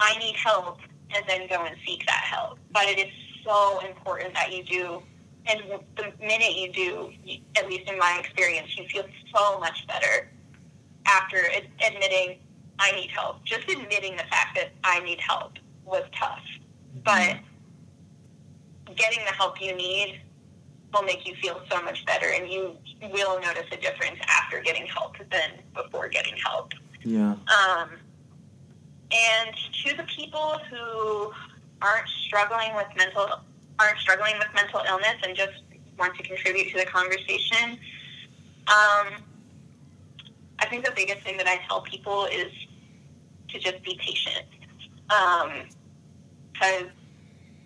[0.00, 0.78] "I need help,"
[1.14, 2.58] and then go and seek that help.
[2.72, 3.12] But it is
[3.44, 5.02] so important that you do.
[5.46, 5.60] And
[5.96, 7.12] the minute you do,
[7.58, 10.30] at least in my experience, you feel so much better
[11.06, 11.36] after
[11.86, 12.38] admitting,
[12.78, 16.40] "I need help." Just admitting the fact that I need help was tough,
[17.02, 17.36] but
[18.94, 20.20] getting the help you need
[20.92, 22.76] will make you feel so much better and you
[23.12, 26.72] will notice a difference after getting help than before getting help.
[27.02, 27.32] Yeah.
[27.32, 27.90] Um,
[29.10, 31.32] and to the people who
[31.82, 33.40] aren't struggling with mental
[33.78, 35.52] aren't struggling with mental illness and just
[35.98, 37.72] want to contribute to the conversation,
[38.68, 39.22] um,
[40.60, 42.52] I think the biggest thing that I tell people is
[43.48, 44.46] to just be patient.
[46.54, 46.86] Because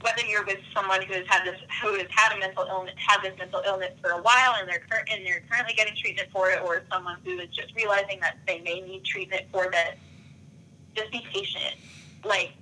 [0.01, 3.22] whether you're with someone who has had this, who has had a mental illness, had
[3.22, 6.51] this mental illness for a while, and they're cur- and they're currently getting treatment for
[6.51, 9.97] it, or someone who is just realizing that they may need treatment for this,
[10.95, 11.74] just be patient.
[12.24, 12.53] Like,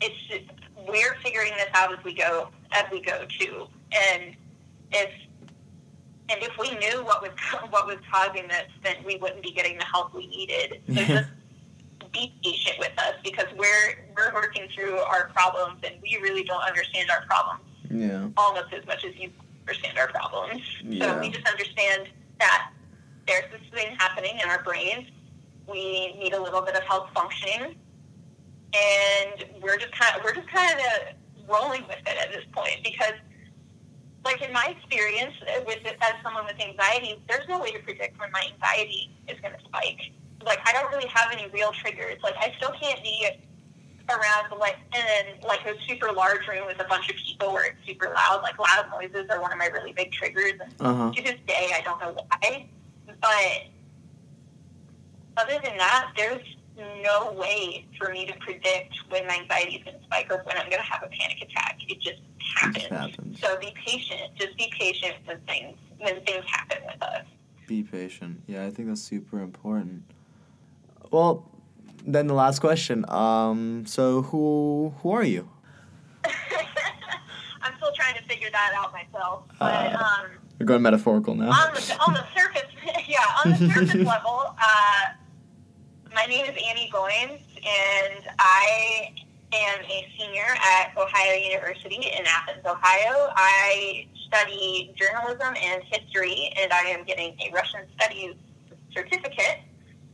[0.00, 0.44] it's just,
[0.88, 4.34] we're figuring this out as we go, as we go too, and
[4.92, 5.10] if
[6.30, 7.32] and if we knew what was
[7.70, 10.80] what was causing this, then we wouldn't be getting the help we needed.
[10.88, 11.28] So just
[12.12, 16.62] be patient with us because we're we're working through our problems, and we really don't
[16.62, 18.28] understand our problems Yeah.
[18.36, 19.30] almost as much as you
[19.66, 20.62] understand our problems.
[20.84, 21.14] Yeah.
[21.14, 22.08] So we just understand
[22.40, 22.70] that
[23.26, 25.06] there's this thing happening in our brains.
[25.68, 27.76] We need a little bit of help functioning,
[28.74, 32.78] and we're just kind of we're just kind of rolling with it at this point
[32.82, 33.14] because,
[34.24, 35.34] like in my experience
[35.66, 39.54] with as someone with anxiety, there's no way to predict when my anxiety is going
[39.54, 40.12] to spike.
[40.44, 42.18] Like I don't really have any real triggers.
[42.22, 43.28] Like I still can't be
[44.08, 47.78] around like in like a super large room with a bunch of people where it's
[47.86, 48.42] super loud.
[48.42, 50.54] Like loud noises are one of my really big triggers.
[50.60, 51.12] And Uh huh.
[51.14, 52.66] to this day, I don't know why.
[53.20, 53.66] But
[55.36, 56.42] other than that, there's
[57.02, 60.56] no way for me to predict when my anxiety is going to spike or when
[60.56, 61.78] I'm going to have a panic attack.
[61.88, 62.20] It just
[62.56, 62.86] happens.
[62.86, 63.40] happens.
[63.40, 64.34] So be patient.
[64.36, 67.24] Just be patient when things when things happen with us.
[67.66, 68.42] Be patient.
[68.46, 70.04] Yeah, I think that's super important.
[71.10, 71.48] Well,
[72.06, 73.04] then the last question.
[73.08, 75.48] Um, so who who are you?
[76.24, 79.44] I'm still trying to figure that out myself.
[79.58, 81.50] But Uh, um, We're going metaphorical now.
[81.50, 82.70] on the on the surface,
[83.08, 85.04] yeah, on the surface level, uh,
[86.14, 89.14] my name is Annie Goins, and I
[89.52, 93.32] am a senior at Ohio University in Athens, Ohio.
[93.36, 98.34] I study journalism and history, and I am getting a Russian studies
[98.94, 99.58] certificate,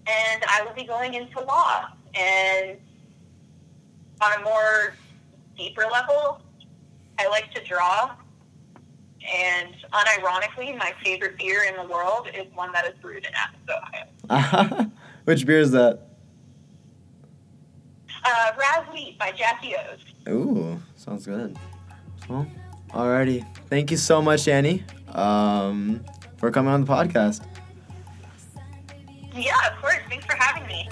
[0.06, 1.86] and I will be going into law.
[2.14, 2.78] And
[4.20, 4.94] on a more
[5.56, 6.40] deeper level,
[7.18, 8.12] I like to draw.
[9.34, 13.68] And unironically, my favorite beer in the world is one that is brewed in Athens,
[14.30, 14.90] Ohio.
[15.24, 16.02] Which beer is that?
[18.24, 20.32] Uh, Razz Wheat by Jackie O's.
[20.32, 21.56] Ooh, sounds good.
[22.28, 22.46] Well,
[22.90, 23.44] alrighty.
[23.68, 26.04] Thank you so much, Annie, um,
[26.36, 27.44] for coming on the podcast.
[29.36, 30.00] Yeah, of course.
[30.08, 30.88] Thanks for having me.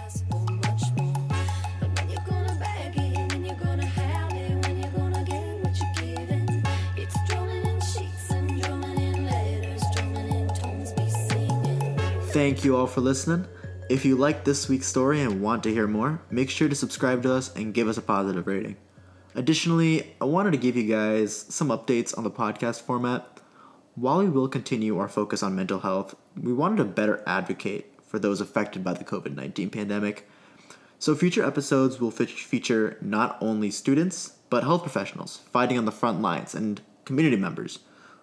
[12.32, 13.46] Thank you all for listening.
[13.88, 17.22] If you liked this week's story and want to hear more, make sure to subscribe
[17.22, 18.76] to us and give us a positive rating.
[19.36, 23.40] Additionally, I wanted to give you guys some updates on the podcast format.
[23.94, 28.20] While we will continue our focus on mental health, we wanted to better advocate for
[28.20, 30.28] those affected by the COVID 19 pandemic.
[31.00, 36.22] So, future episodes will feature not only students, but health professionals fighting on the front
[36.22, 37.80] lines and community members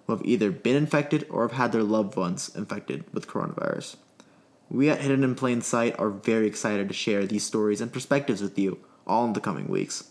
[0.07, 3.97] who have either been infected or have had their loved ones infected with coronavirus.
[4.69, 8.41] We at Hidden in Plain Sight are very excited to share these stories and perspectives
[8.41, 10.05] with you all in the coming weeks.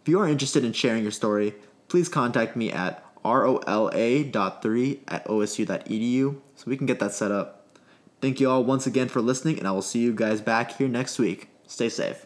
[0.00, 1.54] If you are interested in sharing your story,
[1.88, 7.61] please contact me at rola.3 at osu.edu so we can get that set up.
[8.22, 10.86] Thank you all once again for listening, and I will see you guys back here
[10.86, 11.48] next week.
[11.66, 12.24] Stay safe.